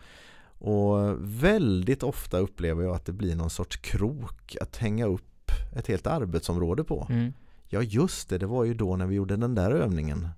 och 0.59 1.17
väldigt 1.21 2.03
ofta 2.03 2.39
upplever 2.39 2.83
jag 2.83 2.95
att 2.95 3.05
det 3.07 3.13
blir 3.13 3.37
någon 3.37 3.51
sorts 3.51 3.77
krok 3.77 4.57
att 4.61 4.77
hänga 4.77 5.07
upp 5.07 5.51
ett 5.77 5.87
helt 5.87 6.07
arbetsområde 6.07 6.85
på. 6.85 7.07
Mm. 7.11 7.33
Ja 7.69 7.83
just 7.83 8.29
det, 8.29 8.39
det 8.39 8.47
var 8.47 8.65
ju 8.65 8.75
då 8.75 8.97
när 8.97 9.07
vi 9.07 9.15
gjorde 9.15 9.37
den 9.37 9.55
där 9.55 9.71
övningen. 9.71 10.29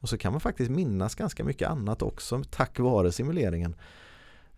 Och 0.00 0.08
så 0.08 0.18
kan 0.18 0.32
man 0.32 0.40
faktiskt 0.40 0.70
minnas 0.70 1.14
ganska 1.14 1.44
mycket 1.44 1.68
annat 1.68 2.02
också 2.02 2.42
tack 2.50 2.78
vare 2.78 3.12
simuleringen. 3.12 3.76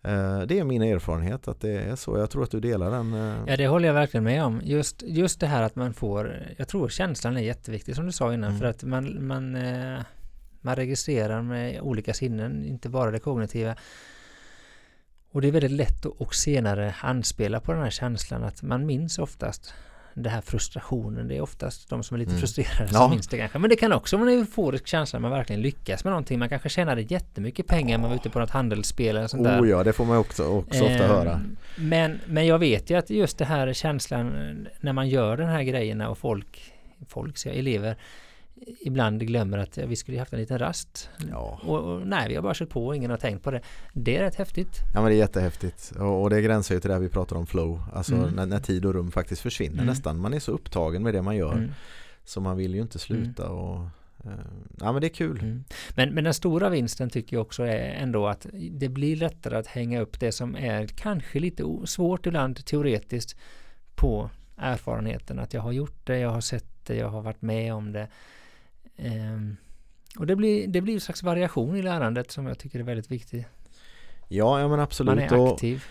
Eh, 0.03 0.39
Det 0.41 0.59
är 0.59 0.63
min 0.63 0.81
erfarenhet 0.81 1.47
att 1.47 1.61
det 1.61 1.69
är 1.79 1.95
så. 1.95 2.17
Jag 2.17 2.29
tror 2.29 2.43
att 2.43 2.51
du 2.51 2.59
delar 2.59 2.91
den. 2.91 3.13
eh, 3.13 3.35
Ja, 3.47 3.57
det 3.57 3.67
håller 3.67 3.87
jag 3.87 3.93
verkligen 3.93 4.23
med 4.23 4.43
om. 4.43 4.61
Just, 4.63 5.03
just 5.07 5.39
det 5.39 5.47
här 5.47 5.63
att 5.63 5.75
man 5.75 5.93
får, 5.93 6.43
jag 6.57 6.67
tror 6.67 6.89
känslan 6.89 7.37
är 7.37 7.41
jätteviktig 7.41 7.95
som 7.95 8.05
du 8.05 8.11
sa 8.11 8.33
innan, 8.33 8.49
Mm. 8.49 8.59
för 8.59 8.65
att 8.67 8.83
man, 8.83 9.27
man, 9.27 9.55
eh, 9.55 9.99
man 10.61 10.75
registrerar 10.75 11.41
med 11.41 11.81
olika 11.81 12.13
sinnen, 12.13 12.65
inte 12.65 12.89
bara 12.89 13.11
det 13.11 13.19
kognitiva. 13.19 13.75
Och 15.31 15.41
det 15.41 15.47
är 15.47 15.51
väldigt 15.51 15.71
lätt 15.71 16.05
att 16.05 16.11
och 16.21 16.35
senare 16.35 16.95
anspela 17.01 17.59
på 17.59 17.71
den 17.73 17.81
här 17.83 17.89
känslan 17.89 18.43
att 18.43 18.61
man 18.63 18.85
minns 18.85 19.19
oftast 19.19 19.73
det 20.13 20.29
här 20.29 20.41
frustrationen. 20.41 21.27
Det 21.27 21.37
är 21.37 21.41
oftast 21.41 21.89
de 21.89 22.03
som 22.03 22.15
är 22.15 22.19
lite 22.19 22.29
Mm. 22.31 22.39
frustrerade 22.39 22.89
Ja. 22.91 22.99
som 22.99 23.11
minns 23.11 23.27
det 23.27 23.37
kanske. 23.37 23.59
Men 23.59 23.69
det 23.69 23.75
kan 23.75 23.93
också 23.93 24.17
vara 24.17 24.31
en 24.31 24.37
euforisk 24.39 24.87
känsla 24.87 25.19
när 25.19 25.29
man 25.29 25.37
verkligen 25.37 25.61
lyckas 25.61 26.03
med 26.03 26.11
någonting. 26.11 26.39
Man 26.39 26.49
kanske 26.49 26.69
tjänade 26.69 27.01
jättemycket 27.01 27.67
pengar 27.67 27.97
när 27.97 28.01
man 28.01 28.09
var 28.09 28.15
ute 28.17 28.29
på 28.29 28.39
något 28.39 28.49
handelsspel 28.49 29.17
eller 29.17 29.27
sånt 29.27 29.43
där. 29.43 29.61
Oh 29.61 29.69
ja, 29.69 29.83
det 29.83 29.93
får 29.93 30.05
man 30.05 30.17
också, 30.17 30.43
också 30.47 30.83
ofta 30.83 31.03
Ehm, 31.03 31.09
höra. 31.09 31.41
Men, 31.77 32.19
men 32.27 32.47
jag 32.47 32.59
vet 32.59 32.89
ju 32.89 32.97
att 32.97 33.09
just 33.09 33.37
det 33.37 33.45
här 33.45 33.73
känslan 33.73 34.27
eh, 34.49 34.55
när 34.81 34.93
man 34.93 35.09
gör 35.09 35.37
den 35.37 35.49
här 35.49 35.63
grejerna 35.63 36.09
och 36.09 36.17
folk, 36.17 36.73
folk 37.07 37.45
elever, 37.45 37.95
ibland 38.81 39.21
glömmer 39.27 39.57
att 39.57 39.77
vi 39.77 39.95
skulle 39.95 40.19
haft 40.19 40.33
en 40.33 40.39
liten 40.39 40.59
rast. 40.59 41.09
Ja. 41.29 41.59
Och, 41.63 41.79
och 41.79 42.07
nej, 42.07 42.29
vi 42.29 42.35
har 42.35 42.41
bara 42.43 42.53
kört 42.53 42.69
på 42.69 42.87
och 42.87 42.95
ingen 42.95 43.11
har 43.11 43.17
tänkt 43.17 43.43
på 43.43 43.51
det. 43.51 43.61
Det 43.93 44.17
är 44.17 44.21
rätt 44.21 44.35
häftigt. 44.35 44.79
ja, 44.93 45.01
men 45.01 45.09
det 45.09 45.15
är 45.15 45.19
jättehäftigt. 45.19 45.91
Och, 45.99 46.21
och 46.21 46.29
det 46.29 46.41
gränsar 46.41 46.75
ju 46.75 46.81
till 46.81 46.87
det 46.87 46.93
här 46.93 47.01
vi 47.01 47.09
pratar 47.09 47.35
om 47.35 47.47
flow. 47.47 47.81
Alltså 47.93 48.15
Mm. 48.15 48.29
när, 48.29 48.45
när 48.45 48.59
tid 48.59 48.85
och 48.85 48.93
rum 48.93 49.11
faktiskt 49.11 49.41
försvinner 49.41 49.73
Mm. 49.73 49.85
nästan. 49.85 50.19
Man 50.19 50.33
är 50.33 50.39
så 50.39 50.51
upptagen 50.51 51.03
med 51.03 51.13
det 51.13 51.21
man 51.21 51.35
gör. 51.35 51.53
Mm, 51.53 51.71
Så 52.23 52.41
man 52.41 52.57
vill 52.57 52.75
ju 52.75 52.81
inte 52.81 52.99
sluta. 52.99 53.49
Och, 53.49 53.83
eh, 54.25 54.31
ja 54.79 54.91
men 54.91 55.01
det 55.01 55.07
är 55.07 55.13
kul. 55.13 55.39
mm. 55.39 55.63
Men, 55.95 56.13
men 56.13 56.23
den 56.23 56.33
stora 56.33 56.69
vinsten 56.69 57.09
tycker 57.09 57.35
jag 57.35 57.41
också 57.41 57.63
är 57.63 57.79
ändå 57.79 58.27
att 58.27 58.45
det 58.71 58.89
blir 58.89 59.15
lättare 59.15 59.57
att 59.57 59.67
hänga 59.67 60.01
upp 60.01 60.19
det 60.19 60.31
som 60.31 60.55
är 60.55 60.87
kanske 60.87 61.39
lite 61.39 61.63
svårt 61.85 62.25
ibland 62.25 62.65
teoretiskt 62.65 63.35
på 63.95 64.29
erfarenheten. 64.57 65.39
Att 65.39 65.53
jag 65.53 65.61
har 65.61 65.71
gjort 65.71 65.99
det, 66.07 66.19
jag 66.19 66.29
har 66.29 66.41
sett 66.41 66.65
det, 66.83 66.95
jag 66.95 67.09
har 67.09 67.21
varit 67.21 67.41
med 67.41 67.73
om 67.73 67.91
det. 67.91 68.07
Ehm, 69.01 69.57
och 70.19 70.27
det 70.27 70.35
blir, 70.35 70.67
det 70.67 70.81
blir 70.81 70.93
en 70.93 71.01
slags 71.01 71.23
variation 71.23 71.75
i 71.75 71.81
lärandet 71.81 72.31
som 72.31 72.45
jag 72.45 72.59
tycker 72.59 72.79
är 72.79 72.83
väldigt 72.83 73.11
viktig. 73.11 73.47
Ja, 74.27 74.59
ja 74.59 74.67
men 74.67 74.79
absolut. 74.79 75.15
Man 75.15 75.39
är 75.39 75.53
aktiv. 75.53 75.83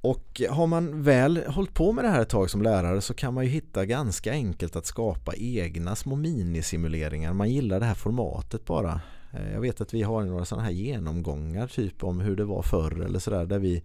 Och 0.00 0.42
har 0.50 0.66
man 0.66 1.02
väl 1.02 1.42
hållit 1.46 1.74
på 1.74 1.92
med 1.92 2.04
det 2.04 2.08
här 2.08 2.22
ett 2.22 2.28
tag 2.28 2.50
som 2.50 2.62
lärare 2.62 3.00
så 3.00 3.14
kan 3.14 3.34
man 3.34 3.44
ju 3.44 3.50
hitta 3.50 3.86
ganska 3.86 4.32
enkelt 4.32 4.76
att 4.76 4.86
skapa 4.86 5.32
egna 5.36 5.96
små 5.96 6.16
minisimuleringar. 6.16 7.32
Man 7.32 7.50
gillar 7.50 7.80
det 7.80 7.86
här 7.86 7.94
formatet 7.94 8.64
bara. 8.64 9.00
Eh, 9.32 9.52
Jag 9.52 9.60
vet 9.60 9.80
att 9.80 9.94
vi 9.94 10.02
har 10.02 10.24
några 10.24 10.44
sådana 10.44 10.64
här 10.64 10.72
genomgångar 10.72 11.66
typ 11.66 12.04
om 12.04 12.20
hur 12.20 12.36
det 12.36 12.44
var 12.44 12.62
förr 12.62 13.04
eller 13.04 13.18
sådär 13.18 13.46
där 13.46 13.58
vi 13.58 13.82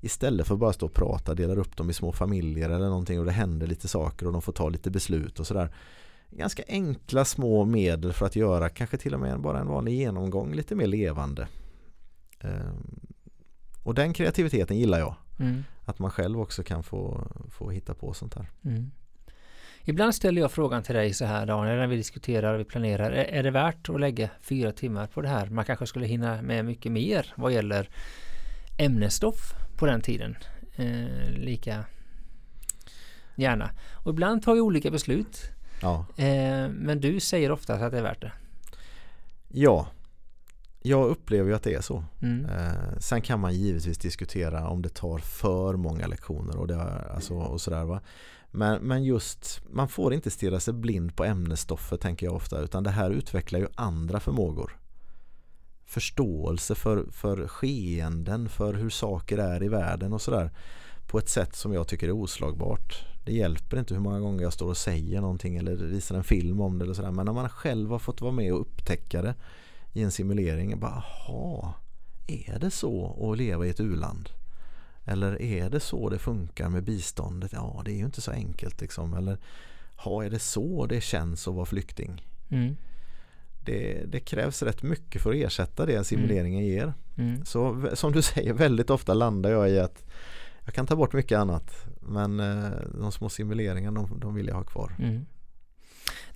istället 0.00 0.46
för 0.46 0.54
att 0.54 0.60
bara 0.60 0.72
stå 0.72 0.86
och 0.86 0.94
prata 0.94 1.34
delar 1.34 1.58
upp 1.58 1.76
dem 1.76 1.90
i 1.90 1.92
små 1.92 2.12
familjer 2.12 2.70
eller 2.70 2.88
någonting 2.88 3.18
och 3.18 3.24
det 3.24 3.32
händer 3.32 3.66
lite 3.66 3.88
saker 3.88 4.26
och 4.26 4.32
de 4.32 4.42
får 4.42 4.52
ta 4.52 4.68
lite 4.68 4.90
beslut 4.90 5.40
och 5.40 5.46
sådär. 5.46 5.70
Ganska 6.36 6.62
enkla 6.68 7.24
små 7.24 7.64
medel 7.64 8.12
för 8.12 8.26
att 8.26 8.36
göra 8.36 8.68
kanske 8.68 8.96
till 8.96 9.14
och 9.14 9.20
med 9.20 9.40
bara 9.40 9.60
en 9.60 9.66
vanlig 9.66 9.94
genomgång 9.94 10.52
lite 10.54 10.74
mer 10.74 10.86
levande. 10.86 11.48
Ehm, 12.40 13.00
Och 13.82 13.94
den 13.94 14.12
kreativiteten 14.12 14.78
gillar 14.78 14.98
jag. 14.98 15.14
Mm. 15.38 15.64
Att 15.84 15.98
man 15.98 16.10
själv 16.10 16.40
också 16.40 16.62
kan 16.62 16.82
få, 16.82 17.26
få 17.50 17.70
hitta 17.70 17.94
på 17.94 18.14
sånt 18.14 18.34
här. 18.34 18.46
Mm. 18.64 18.90
Ibland 19.84 20.14
ställer 20.14 20.40
jag 20.42 20.52
frågan 20.52 20.82
till 20.82 20.94
dig 20.94 21.12
så 21.14 21.24
här 21.24 21.46
Daniel, 21.46 21.76
när 21.76 21.86
vi 21.86 21.96
diskuterar 21.96 22.54
och 22.54 22.60
vi 22.60 22.64
planerar. 22.64 23.10
Är, 23.10 23.24
är 23.24 23.42
det 23.42 23.50
värt 23.50 23.88
att 23.88 24.00
lägga 24.00 24.30
fyra 24.40 24.72
timmar 24.72 25.06
på 25.06 25.22
det 25.22 25.28
här? 25.28 25.46
Man 25.46 25.64
kanske 25.64 25.86
skulle 25.86 26.06
hinna 26.06 26.42
med 26.42 26.64
mycket 26.64 26.92
mer 26.92 27.32
vad 27.36 27.52
gäller 27.52 27.88
ämnesstoff 28.78 29.54
på 29.78 29.86
den 29.86 30.00
tiden. 30.00 30.36
Eh, 30.76 31.30
lika 31.30 31.84
gärna. 33.36 33.70
Och 33.92 34.10
ibland 34.10 34.42
tar 34.42 34.54
vi 34.54 34.60
olika 34.60 34.90
beslut. 34.90 35.42
Ja. 35.82 36.06
Eh, 36.16 36.68
men 36.68 37.00
du 37.00 37.20
säger 37.20 37.50
ofta 37.50 37.74
att 37.74 37.92
det 37.92 37.98
är 37.98 38.02
värt 38.02 38.20
det. 38.20 38.32
ja, 39.48 39.86
jag 40.82 41.08
upplever 41.08 41.48
ju 41.48 41.56
att 41.56 41.62
det 41.62 41.74
är 41.74 41.80
så. 41.80 42.04
Mm. 42.22 42.44
Eh, 42.44 42.98
sen 42.98 43.22
kan 43.22 43.40
man 43.40 43.54
givetvis 43.54 43.98
diskutera 43.98 44.68
om 44.68 44.82
det 44.82 44.88
tar 44.88 45.18
för 45.18 45.76
många 45.76 46.06
lektioner 46.06 46.56
och, 46.56 46.66
det, 46.66 46.82
alltså, 47.14 47.34
och 47.34 47.60
sådär 47.60 47.84
va. 47.84 48.00
Men, 48.50 48.82
men 48.82 49.04
just, 49.04 49.62
man 49.70 49.88
får 49.88 50.14
inte 50.14 50.30
stirra 50.30 50.60
sig 50.60 50.74
blind 50.74 51.16
på 51.16 51.24
ämnesstoffet 51.24 52.00
tänker 52.00 52.26
jag 52.26 52.34
ofta 52.34 52.60
utan 52.60 52.82
det 52.82 52.90
här 52.90 53.10
utvecklar 53.10 53.60
ju 53.60 53.66
andra 53.74 54.20
förmågor. 54.20 54.78
Förståelse 55.84 56.74
för, 56.74 57.04
för 57.10 57.48
skeenden, 57.48 58.48
för 58.48 58.74
hur 58.74 58.90
saker 58.90 59.38
är 59.38 59.62
i 59.62 59.68
världen 59.68 60.12
och 60.12 60.22
sådär. 60.22 60.50
På 61.06 61.18
ett 61.18 61.28
sätt 61.28 61.56
som 61.56 61.72
jag 61.72 61.88
tycker 61.88 62.08
är 62.08 62.12
oslagbart. 62.12 63.11
Det 63.24 63.32
hjälper 63.32 63.78
inte 63.78 63.94
hur 63.94 64.00
många 64.00 64.20
gånger 64.20 64.42
jag 64.42 64.52
står 64.52 64.68
och 64.68 64.76
säger 64.76 65.20
någonting 65.20 65.56
eller 65.56 65.76
visar 65.76 66.16
en 66.16 66.24
film 66.24 66.60
om 66.60 66.78
det 66.78 66.84
eller 66.84 66.94
sådär. 66.94 67.10
Men 67.10 67.26
när 67.26 67.32
man 67.32 67.48
själv 67.48 67.90
har 67.90 67.98
fått 67.98 68.20
vara 68.20 68.32
med 68.32 68.52
och 68.52 68.60
upptäcka 68.60 69.22
det 69.22 69.34
i 69.92 70.02
en 70.02 70.10
simulering. 70.10 70.80
Bara, 70.80 70.90
aha, 70.90 71.74
är 72.26 72.58
det 72.58 72.70
så 72.70 73.30
att 73.30 73.38
leva 73.38 73.66
i 73.66 73.70
ett 73.70 73.80
uland? 73.80 74.28
Eller 75.04 75.42
är 75.42 75.70
det 75.70 75.80
så 75.80 76.08
det 76.08 76.18
funkar 76.18 76.68
med 76.68 76.84
biståndet? 76.84 77.52
Ja, 77.52 77.82
det 77.84 77.92
är 77.92 77.96
ju 77.96 78.04
inte 78.04 78.20
så 78.20 78.30
enkelt 78.30 78.80
liksom. 78.80 79.14
Eller 79.14 79.38
ha, 79.96 80.24
är 80.24 80.30
det 80.30 80.38
så 80.38 80.86
det 80.86 81.00
känns 81.00 81.48
att 81.48 81.54
vara 81.54 81.66
flykting? 81.66 82.28
Mm. 82.50 82.76
Det, 83.64 84.04
det 84.06 84.20
krävs 84.20 84.62
rätt 84.62 84.82
mycket 84.82 85.22
för 85.22 85.30
att 85.30 85.36
ersätta 85.36 85.86
det 85.86 86.04
simuleringen 86.04 86.64
ger. 86.64 86.94
Mm. 87.16 87.44
Så 87.44 87.90
som 87.94 88.12
du 88.12 88.22
säger, 88.22 88.52
väldigt 88.52 88.90
ofta 88.90 89.14
landar 89.14 89.50
jag 89.50 89.70
i 89.70 89.80
att 89.80 90.04
jag 90.64 90.74
kan 90.74 90.86
ta 90.86 90.96
bort 90.96 91.12
mycket 91.12 91.38
annat. 91.38 91.86
Men 92.00 92.40
eh, 92.40 92.70
de 93.00 93.12
små 93.12 93.28
simuleringarna, 93.28 94.00
de, 94.00 94.20
de 94.20 94.34
vill 94.34 94.46
jag 94.46 94.54
ha 94.54 94.64
kvar. 94.64 94.92
Mm. 94.98 95.26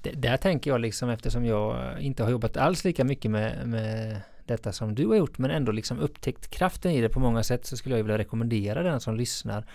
Det, 0.02 0.10
där 0.10 0.36
tänker 0.36 0.70
jag 0.70 0.80
liksom 0.80 1.10
eftersom 1.10 1.44
jag 1.44 2.00
inte 2.00 2.22
har 2.22 2.30
jobbat 2.30 2.56
alls 2.56 2.84
lika 2.84 3.04
mycket 3.04 3.30
med, 3.30 3.68
med 3.68 4.20
detta 4.46 4.72
som 4.72 4.94
du 4.94 5.06
har 5.06 5.14
gjort 5.14 5.38
men 5.38 5.50
ändå 5.50 5.72
liksom 5.72 5.98
upptäckt 5.98 6.50
kraften 6.50 6.92
i 6.92 7.00
det 7.00 7.08
på 7.08 7.20
många 7.20 7.42
sätt 7.42 7.66
så 7.66 7.76
skulle 7.76 7.96
jag 7.96 8.04
vilja 8.04 8.18
rekommendera 8.18 8.82
den 8.82 9.00
som 9.00 9.16
lyssnar 9.16 9.66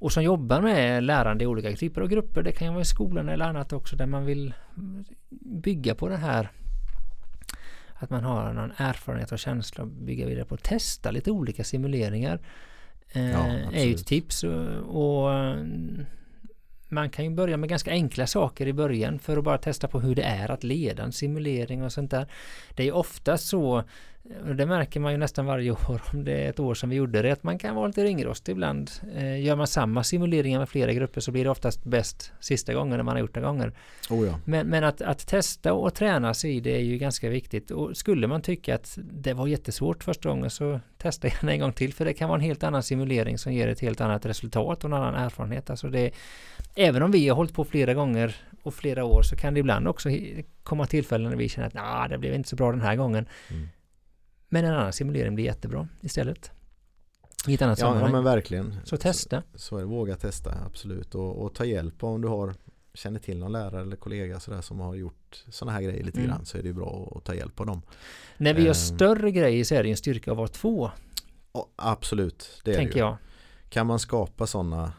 och 0.00 0.12
som 0.12 0.22
jobbar 0.22 0.60
med 0.60 1.02
lärande 1.02 1.44
i 1.44 1.46
olika 1.46 1.76
typer 1.76 2.00
av 2.00 2.08
grupper. 2.08 2.42
Det 2.42 2.52
kan 2.52 2.66
ju 2.66 2.72
vara 2.72 2.82
i 2.82 2.84
skolan 2.84 3.28
eller 3.28 3.44
annat 3.44 3.72
också 3.72 3.96
där 3.96 4.06
man 4.06 4.24
vill 4.24 4.54
bygga 5.40 5.94
på 5.94 6.08
det 6.08 6.16
här 6.16 6.50
att 7.94 8.10
man 8.10 8.24
har 8.24 8.52
någon 8.52 8.72
erfarenhet 8.76 9.32
och 9.32 9.38
känsla 9.38 9.84
och 9.84 9.90
bygga 9.90 10.26
vidare 10.26 10.44
på. 10.44 10.54
att 10.54 10.62
Testa 10.62 11.10
lite 11.10 11.30
olika 11.30 11.64
simuleringar. 11.64 12.40
Eh, 13.12 13.30
Ja, 13.30 13.46
är 13.72 13.84
ju 13.84 13.94
ett 13.94 14.06
tips 14.06 14.44
och, 14.44 15.26
och 15.26 15.30
man 16.88 17.10
kan 17.10 17.24
ju 17.24 17.30
börja 17.30 17.56
med 17.56 17.68
ganska 17.68 17.90
enkla 17.90 18.26
saker 18.26 18.66
i 18.66 18.72
början 18.72 19.18
för 19.18 19.36
att 19.36 19.44
bara 19.44 19.58
testa 19.58 19.88
på 19.88 20.00
hur 20.00 20.14
det 20.14 20.22
är 20.22 20.50
att 20.50 20.64
leda 20.64 21.02
en 21.02 21.12
simulering 21.12 21.82
och 21.82 21.92
sånt 21.92 22.10
där. 22.10 22.26
Det 22.74 22.88
är 22.88 22.92
ofta 22.92 23.38
så 23.38 23.76
och 23.78 23.84
det 24.54 24.66
märker 24.66 25.00
man 25.00 25.12
ju 25.12 25.18
nästan 25.18 25.46
varje 25.46 25.70
år 25.88 26.02
om 26.12 26.24
det 26.24 26.32
är 26.32 26.50
ett 26.50 26.60
år 26.60 26.74
som 26.74 26.90
vi 26.90 26.96
gjorde 26.96 27.22
det 27.22 27.32
att 27.32 27.42
man 27.42 27.58
kan 27.58 27.74
vara 27.74 27.86
lite 27.86 28.04
ringrostig 28.04 28.52
ibland. 28.52 28.90
Eh, 29.16 29.44
gör 29.44 29.56
man 29.56 29.66
samma 29.66 30.04
simuleringar 30.04 30.58
med 30.58 30.68
flera 30.68 30.92
grupper 30.92 31.20
så 31.20 31.32
blir 31.32 31.44
det 31.44 31.50
oftast 31.50 31.84
bäst 31.84 32.32
sista 32.40 32.74
gången 32.74 32.96
när 32.96 33.04
man 33.04 33.14
har 33.14 33.20
gjort 33.20 33.34
det 33.34 33.40
gånger. 33.40 33.72
Oh 34.10 34.26
ja. 34.26 34.38
Men, 34.44 34.66
men 34.66 34.84
att, 34.84 35.02
att 35.02 35.26
testa 35.26 35.72
och 35.72 35.94
träna 35.94 36.34
sig 36.34 36.56
i 36.56 36.60
det 36.60 36.76
är 36.76 36.80
ju 36.80 36.98
ganska 36.98 37.28
viktigt 37.28 37.70
och 37.70 37.96
skulle 37.96 38.26
man 38.26 38.42
tycka 38.42 38.74
att 38.74 38.98
det 39.02 39.32
var 39.32 39.46
jättesvårt 39.46 40.04
första 40.04 40.28
gången 40.28 40.50
så 40.50 40.80
testa 40.98 41.28
gärna 41.28 41.52
en 41.52 41.60
gång 41.60 41.72
till 41.72 41.94
för 41.94 42.04
det 42.04 42.14
kan 42.14 42.28
vara 42.28 42.38
en 42.38 42.44
helt 42.44 42.62
annan 42.62 42.82
simulering 42.82 43.38
som 43.38 43.52
ger 43.52 43.68
ett 43.68 43.80
helt 43.80 44.00
annat 44.00 44.26
resultat 44.26 44.84
och 44.84 44.90
en 44.90 44.94
annan 44.94 45.14
erfarenhet. 45.14 45.70
Alltså 45.70 45.88
det, 45.88 46.10
även 46.74 47.02
om 47.02 47.10
vi 47.10 47.28
har 47.28 47.36
hållit 47.36 47.54
på 47.54 47.64
flera 47.64 47.94
gånger 47.94 48.36
och 48.62 48.74
flera 48.74 49.04
år 49.04 49.22
så 49.22 49.36
kan 49.36 49.54
det 49.54 49.60
ibland 49.60 49.88
också 49.88 50.08
komma 50.62 50.86
tillfällen 50.86 51.30
när 51.30 51.36
vi 51.36 51.48
känner 51.48 51.66
att 51.66 51.74
nah, 51.74 52.08
det 52.08 52.18
blev 52.18 52.34
inte 52.34 52.48
så 52.48 52.56
bra 52.56 52.70
den 52.70 52.80
här 52.80 52.96
gången. 52.96 53.26
Mm. 53.50 53.68
Men 54.52 54.64
en 54.64 54.74
annan 54.74 54.92
simulering 54.92 55.34
blir 55.34 55.44
jättebra 55.44 55.88
istället. 56.00 56.50
I 57.46 57.54
ett 57.54 57.62
annat 57.62 57.78
ja, 57.78 57.86
sammanhang. 57.86 58.08
Ja 58.08 58.12
men 58.12 58.24
verkligen. 58.24 58.76
Så 58.84 58.96
testa. 58.96 59.42
Så, 59.52 59.58
så 59.58 59.76
är 59.76 59.80
det, 59.80 59.86
våga 59.86 60.16
testa 60.16 60.54
absolut 60.66 61.14
och, 61.14 61.42
och 61.42 61.54
ta 61.54 61.64
hjälp 61.64 62.04
om 62.04 62.20
du 62.20 62.28
har 62.28 62.54
känner 62.94 63.20
till 63.20 63.38
någon 63.38 63.52
lärare 63.52 63.82
eller 63.82 63.96
kollega 63.96 64.40
sådär 64.40 64.60
som 64.60 64.80
har 64.80 64.94
gjort 64.94 65.44
sådana 65.48 65.72
här 65.72 65.82
grejer 65.82 66.04
lite 66.04 66.18
mm. 66.18 66.30
grann 66.30 66.44
så 66.44 66.58
är 66.58 66.62
det 66.62 66.72
bra 66.72 67.12
att 67.16 67.24
ta 67.24 67.34
hjälp 67.34 67.60
av 67.60 67.66
dem. 67.66 67.82
När 68.36 68.54
vi 68.54 68.62
gör 68.62 68.68
um, 68.68 68.74
större 68.74 69.30
grejer 69.30 69.64
så 69.64 69.74
är 69.74 69.82
det 69.82 69.90
en 69.90 69.96
styrka 69.96 70.30
att 70.30 70.36
vara 70.36 70.48
två. 70.48 70.90
Absolut, 71.76 72.60
det 72.64 72.70
är 72.70 72.76
Tänker 72.76 72.92
det 72.92 72.98
ju. 72.98 73.04
jag. 73.04 73.16
Kan 73.68 73.86
man 73.86 73.98
skapa 73.98 74.46
sådana 74.46 74.92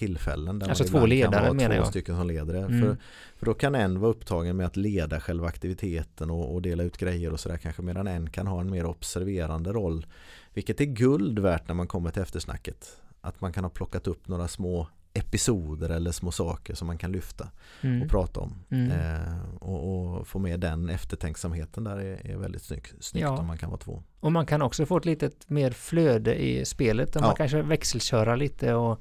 tillfällen 0.00 0.58
där 0.58 0.68
alltså 0.68 0.84
två 0.84 1.06
ledare 1.06 1.52
menar 1.52 1.74
två 1.74 1.80
jag. 1.80 1.86
stycken 1.86 2.16
som 2.16 2.26
leder 2.26 2.54
det. 2.54 2.58
Mm. 2.58 2.80
För, 2.80 2.96
för 3.36 3.46
då 3.46 3.54
kan 3.54 3.74
en 3.74 4.00
vara 4.00 4.10
upptagen 4.10 4.56
med 4.56 4.66
att 4.66 4.76
leda 4.76 5.20
själva 5.20 5.48
aktiviteten 5.48 6.30
och, 6.30 6.54
och 6.54 6.62
dela 6.62 6.82
ut 6.82 6.96
grejer 6.96 7.32
och 7.32 7.40
sådär 7.40 7.56
kanske 7.56 7.82
medan 7.82 8.06
en 8.06 8.30
kan 8.30 8.46
ha 8.46 8.60
en 8.60 8.70
mer 8.70 8.86
observerande 8.86 9.72
roll. 9.72 10.06
Vilket 10.54 10.80
är 10.80 10.84
guld 10.84 11.38
värt 11.38 11.68
när 11.68 11.74
man 11.74 11.86
kommer 11.86 12.10
till 12.10 12.22
eftersnacket. 12.22 12.96
Att 13.20 13.40
man 13.40 13.52
kan 13.52 13.64
ha 13.64 13.70
plockat 13.70 14.06
upp 14.06 14.28
några 14.28 14.48
små 14.48 14.88
episoder 15.12 15.90
eller 15.90 16.12
små 16.12 16.30
saker 16.30 16.74
som 16.74 16.86
man 16.86 16.98
kan 16.98 17.12
lyfta 17.12 17.48
mm. 17.80 18.02
och 18.02 18.08
prata 18.08 18.40
om. 18.40 18.54
Mm. 18.70 18.90
Eh, 18.90 19.54
och, 19.60 20.18
och, 20.18 20.26
få 20.26 20.38
med 20.38 20.60
den 20.60 20.88
eftertänksamheten 20.88 21.84
där 21.84 21.96
är, 21.96 22.26
är 22.26 22.36
väldigt 22.36 22.62
snyggt, 22.62 22.94
snyggt 23.00 23.22
ja. 23.22 23.38
om 23.38 23.46
man 23.46 23.58
kan 23.58 23.70
vara 23.70 23.80
två. 23.80 24.02
Och 24.20 24.32
man 24.32 24.46
kan 24.46 24.62
också 24.62 24.86
få 24.86 24.96
ett 24.96 25.04
litet 25.04 25.50
mer 25.50 25.70
flöde 25.70 26.34
i 26.34 26.64
spelet 26.64 27.16
om 27.16 27.22
ja. 27.22 27.28
man 27.28 27.36
kanske 27.36 27.62
växelköra 27.62 28.36
lite 28.36 28.74
och 28.74 29.00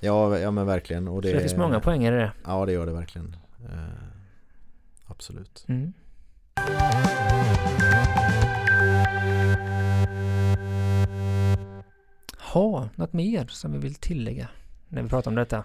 Ja, 0.00 0.38
ja 0.38 0.50
men 0.50 0.66
verkligen. 0.66 1.08
Och 1.08 1.22
det, 1.22 1.32
det 1.32 1.40
finns 1.40 1.56
många 1.56 1.80
poänger 1.80 2.12
i 2.12 2.16
det. 2.16 2.32
Ja, 2.44 2.66
det 2.66 2.72
gör 2.72 2.86
det 2.86 2.92
verkligen. 2.92 3.36
Eh, 3.64 3.78
absolut. 5.06 5.64
Mm. 5.68 5.92
Ha, 12.38 12.88
något 12.94 13.12
mer 13.12 13.46
som 13.46 13.72
vi 13.72 13.78
vill 13.78 13.94
tillägga 13.94 14.48
när 14.88 15.02
vi 15.02 15.08
pratar 15.08 15.30
om 15.30 15.34
detta? 15.34 15.64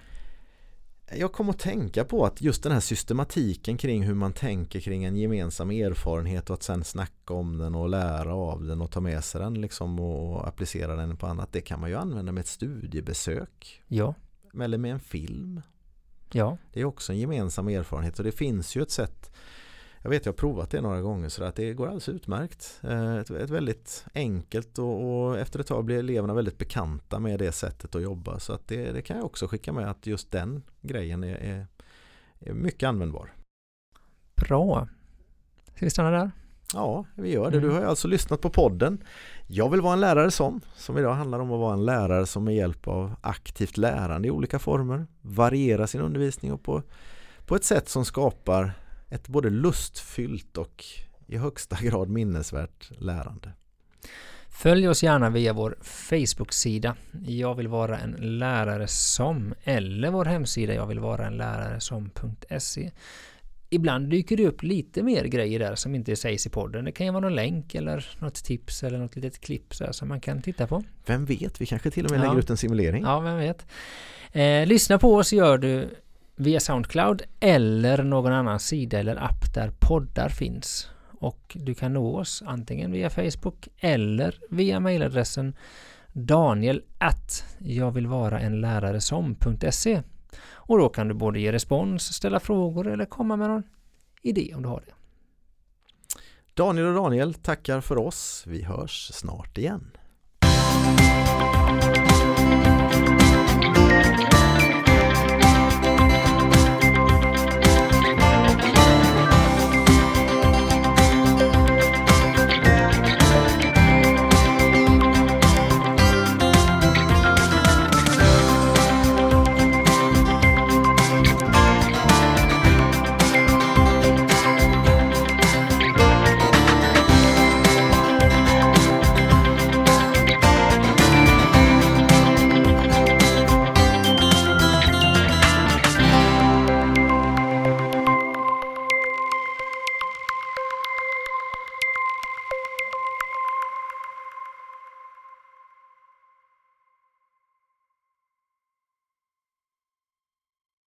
Jag 1.15 1.31
kom 1.31 1.49
att 1.49 1.59
tänka 1.59 2.05
på 2.05 2.25
att 2.25 2.41
just 2.41 2.63
den 2.63 2.71
här 2.71 2.79
systematiken 2.79 3.77
kring 3.77 4.03
hur 4.03 4.13
man 4.13 4.33
tänker 4.33 4.79
kring 4.79 5.03
en 5.03 5.15
gemensam 5.15 5.71
erfarenhet 5.71 6.49
och 6.49 6.53
att 6.53 6.63
sen 6.63 6.83
snacka 6.83 7.33
om 7.33 7.57
den 7.57 7.75
och 7.75 7.89
lära 7.89 8.35
av 8.35 8.63
den 8.63 8.81
och 8.81 8.91
ta 8.91 8.99
med 8.99 9.23
sig 9.23 9.41
den 9.41 9.61
liksom 9.61 9.99
och 9.99 10.47
applicera 10.47 10.95
den 10.95 11.17
på 11.17 11.27
annat. 11.27 11.49
Det 11.51 11.61
kan 11.61 11.79
man 11.79 11.89
ju 11.89 11.95
använda 11.95 12.31
med 12.31 12.41
ett 12.41 12.47
studiebesök. 12.47 13.83
Ja. 13.87 14.15
Eller 14.61 14.77
med 14.77 14.91
en 14.91 14.99
film. 14.99 15.61
Ja. 16.31 16.57
Det 16.73 16.81
är 16.81 16.85
också 16.85 17.13
en 17.13 17.19
gemensam 17.19 17.67
erfarenhet 17.67 18.19
och 18.19 18.25
det 18.25 18.31
finns 18.31 18.75
ju 18.75 18.81
ett 18.81 18.91
sätt 18.91 19.31
jag 20.03 20.09
vet 20.09 20.25
jag 20.25 20.33
har 20.33 20.37
provat 20.37 20.69
det 20.69 20.81
några 20.81 21.01
gånger 21.01 21.29
så 21.29 21.43
att 21.43 21.55
det 21.55 21.73
går 21.73 21.85
alldeles 21.85 22.09
utmärkt. 22.09 22.79
Eh, 22.83 23.15
ett, 23.15 23.29
ett 23.29 23.49
väldigt 23.49 24.05
enkelt 24.13 24.79
och, 24.79 25.25
och, 25.25 25.39
efter 25.39 25.59
ett 25.59 25.67
tag 25.67 25.85
blir 25.85 25.99
eleverna 25.99 26.33
väldigt 26.33 26.57
bekanta 26.57 27.19
med 27.19 27.39
det 27.39 27.51
sättet 27.51 27.95
att 27.95 28.01
jobba. 28.01 28.39
Så 28.39 28.53
att 28.53 28.67
det, 28.67 28.91
det 28.91 29.01
kan 29.01 29.17
jag 29.17 29.25
också 29.25 29.47
skicka 29.47 29.73
med 29.73 29.89
att 29.89 30.07
just 30.07 30.31
den 30.31 30.63
grejen 30.81 31.23
är, 31.23 31.35
är, 31.35 31.67
är 32.39 32.53
mycket 32.53 32.87
användbar. 32.87 33.33
Bra. 34.35 34.87
Ska 35.75 35.85
vi 35.85 35.89
stanna 35.89 36.11
där? 36.11 36.31
Ja, 36.73 37.05
vi 37.15 37.33
gör 37.33 37.51
det. 37.51 37.59
Du 37.59 37.65
mm. 37.65 37.73
har 37.73 37.81
ju 37.81 37.87
alltså 37.87 38.07
lyssnat 38.07 38.41
på 38.41 38.49
podden. 38.49 39.03
Jag 39.47 39.69
vill 39.69 39.81
vara 39.81 39.93
en 39.93 39.99
lärare 39.99 40.31
som, 40.31 40.61
som 40.75 40.97
idag 40.97 41.13
handlar 41.13 41.39
om 41.39 41.51
att 41.51 41.59
vara 41.59 41.73
en 41.73 41.85
lärare 41.85 42.25
som 42.25 42.43
med 42.43 42.55
hjälp 42.55 42.87
av 42.87 43.15
aktivt 43.21 43.77
lärande 43.77 44.27
i 44.27 44.31
olika 44.31 44.59
former 44.59 45.05
varierar 45.21 45.85
sin 45.85 46.01
undervisning 46.01 46.53
och 46.53 46.63
på, 46.63 46.83
på 47.45 47.55
ett 47.55 47.63
sätt 47.63 47.89
som 47.89 48.05
skapar 48.05 48.73
ett 49.11 49.27
både 49.27 49.49
lustfyllt 49.49 50.57
och 50.57 50.85
i 51.27 51.37
högsta 51.37 51.77
grad 51.81 52.09
minnesvärt 52.09 52.91
lärande. 52.99 53.51
Följ 54.49 54.89
oss 54.89 55.03
gärna 55.03 55.29
via 55.29 55.53
vår 55.53 55.77
Facebook-sida 55.81 56.95
Jag 57.25 57.55
vill 57.55 57.67
vara 57.67 57.99
en 57.99 58.39
lärare 58.39 58.87
som 58.87 59.53
eller 59.63 60.11
vår 60.11 60.25
hemsida 60.25 60.73
Jag 60.73 60.87
vill 60.87 60.99
vara 60.99 61.27
en 61.27 61.37
lärare 61.37 61.79
som.se 61.79 62.91
Ibland 63.73 64.09
dyker 64.09 64.37
det 64.37 64.47
upp 64.47 64.63
lite 64.63 65.03
mer 65.03 65.23
grejer 65.23 65.59
där 65.59 65.75
som 65.75 65.95
inte 65.95 66.15
sägs 66.15 66.45
i 66.45 66.49
podden. 66.49 66.85
Det 66.85 66.91
kan 66.91 67.05
ju 67.05 67.11
vara 67.11 67.21
någon 67.21 67.35
länk 67.35 67.75
eller 67.75 68.09
något 68.19 68.43
tips 68.43 68.83
eller 68.83 68.97
något 68.97 69.15
litet 69.15 69.41
klipp 69.41 69.75
så 69.75 69.93
som 69.93 70.07
man 70.07 70.21
kan 70.21 70.41
titta 70.41 70.67
på. 70.67 70.83
Vem 71.05 71.25
vet, 71.25 71.61
vi 71.61 71.65
kanske 71.65 71.91
till 71.91 72.05
och 72.05 72.11
med 72.11 72.19
ja. 72.19 72.23
lägger 72.23 72.39
ut 72.39 72.49
en 72.49 72.57
simulering. 72.57 73.03
Ja, 73.03 73.19
vem 73.19 73.37
vet. 73.37 73.65
Eh, 74.31 74.67
lyssna 74.67 74.97
på 74.97 75.15
oss 75.15 75.33
gör 75.33 75.57
du 75.57 75.89
via 76.41 76.59
Soundcloud 76.59 77.21
eller 77.39 78.03
någon 78.03 78.33
annan 78.33 78.59
sida 78.59 78.99
eller 78.99 79.15
app 79.15 79.53
där 79.53 79.71
poddar 79.79 80.29
finns. 80.29 80.89
Och 81.19 81.57
du 81.59 81.73
kan 81.73 81.93
nå 81.93 82.19
oss 82.19 82.43
antingen 82.45 82.91
via 82.91 83.09
Facebook 83.09 83.67
eller 83.77 84.35
via 84.49 84.79
mejladressen 84.79 85.55
daniel 86.13 86.83
att 86.97 87.43
jag 87.59 87.91
vill 87.91 88.07
vara 88.07 88.39
en 88.39 88.61
lärare 88.61 89.01
som.se 89.01 90.01
och 90.53 90.77
då 90.77 90.89
kan 90.89 91.07
du 91.07 91.13
både 91.13 91.39
ge 91.39 91.51
respons, 91.51 92.13
ställa 92.13 92.39
frågor 92.39 92.87
eller 92.87 93.05
komma 93.05 93.35
med 93.35 93.49
någon 93.49 93.63
idé 94.21 94.53
om 94.55 94.61
du 94.61 94.69
har 94.69 94.83
det. 94.85 94.93
Daniel 96.53 96.87
och 96.87 97.03
Daniel 97.03 97.33
tackar 97.33 97.81
för 97.81 97.97
oss. 97.97 98.43
Vi 98.47 98.63
hörs 98.63 99.11
snart 99.13 99.57
igen. 99.57 99.91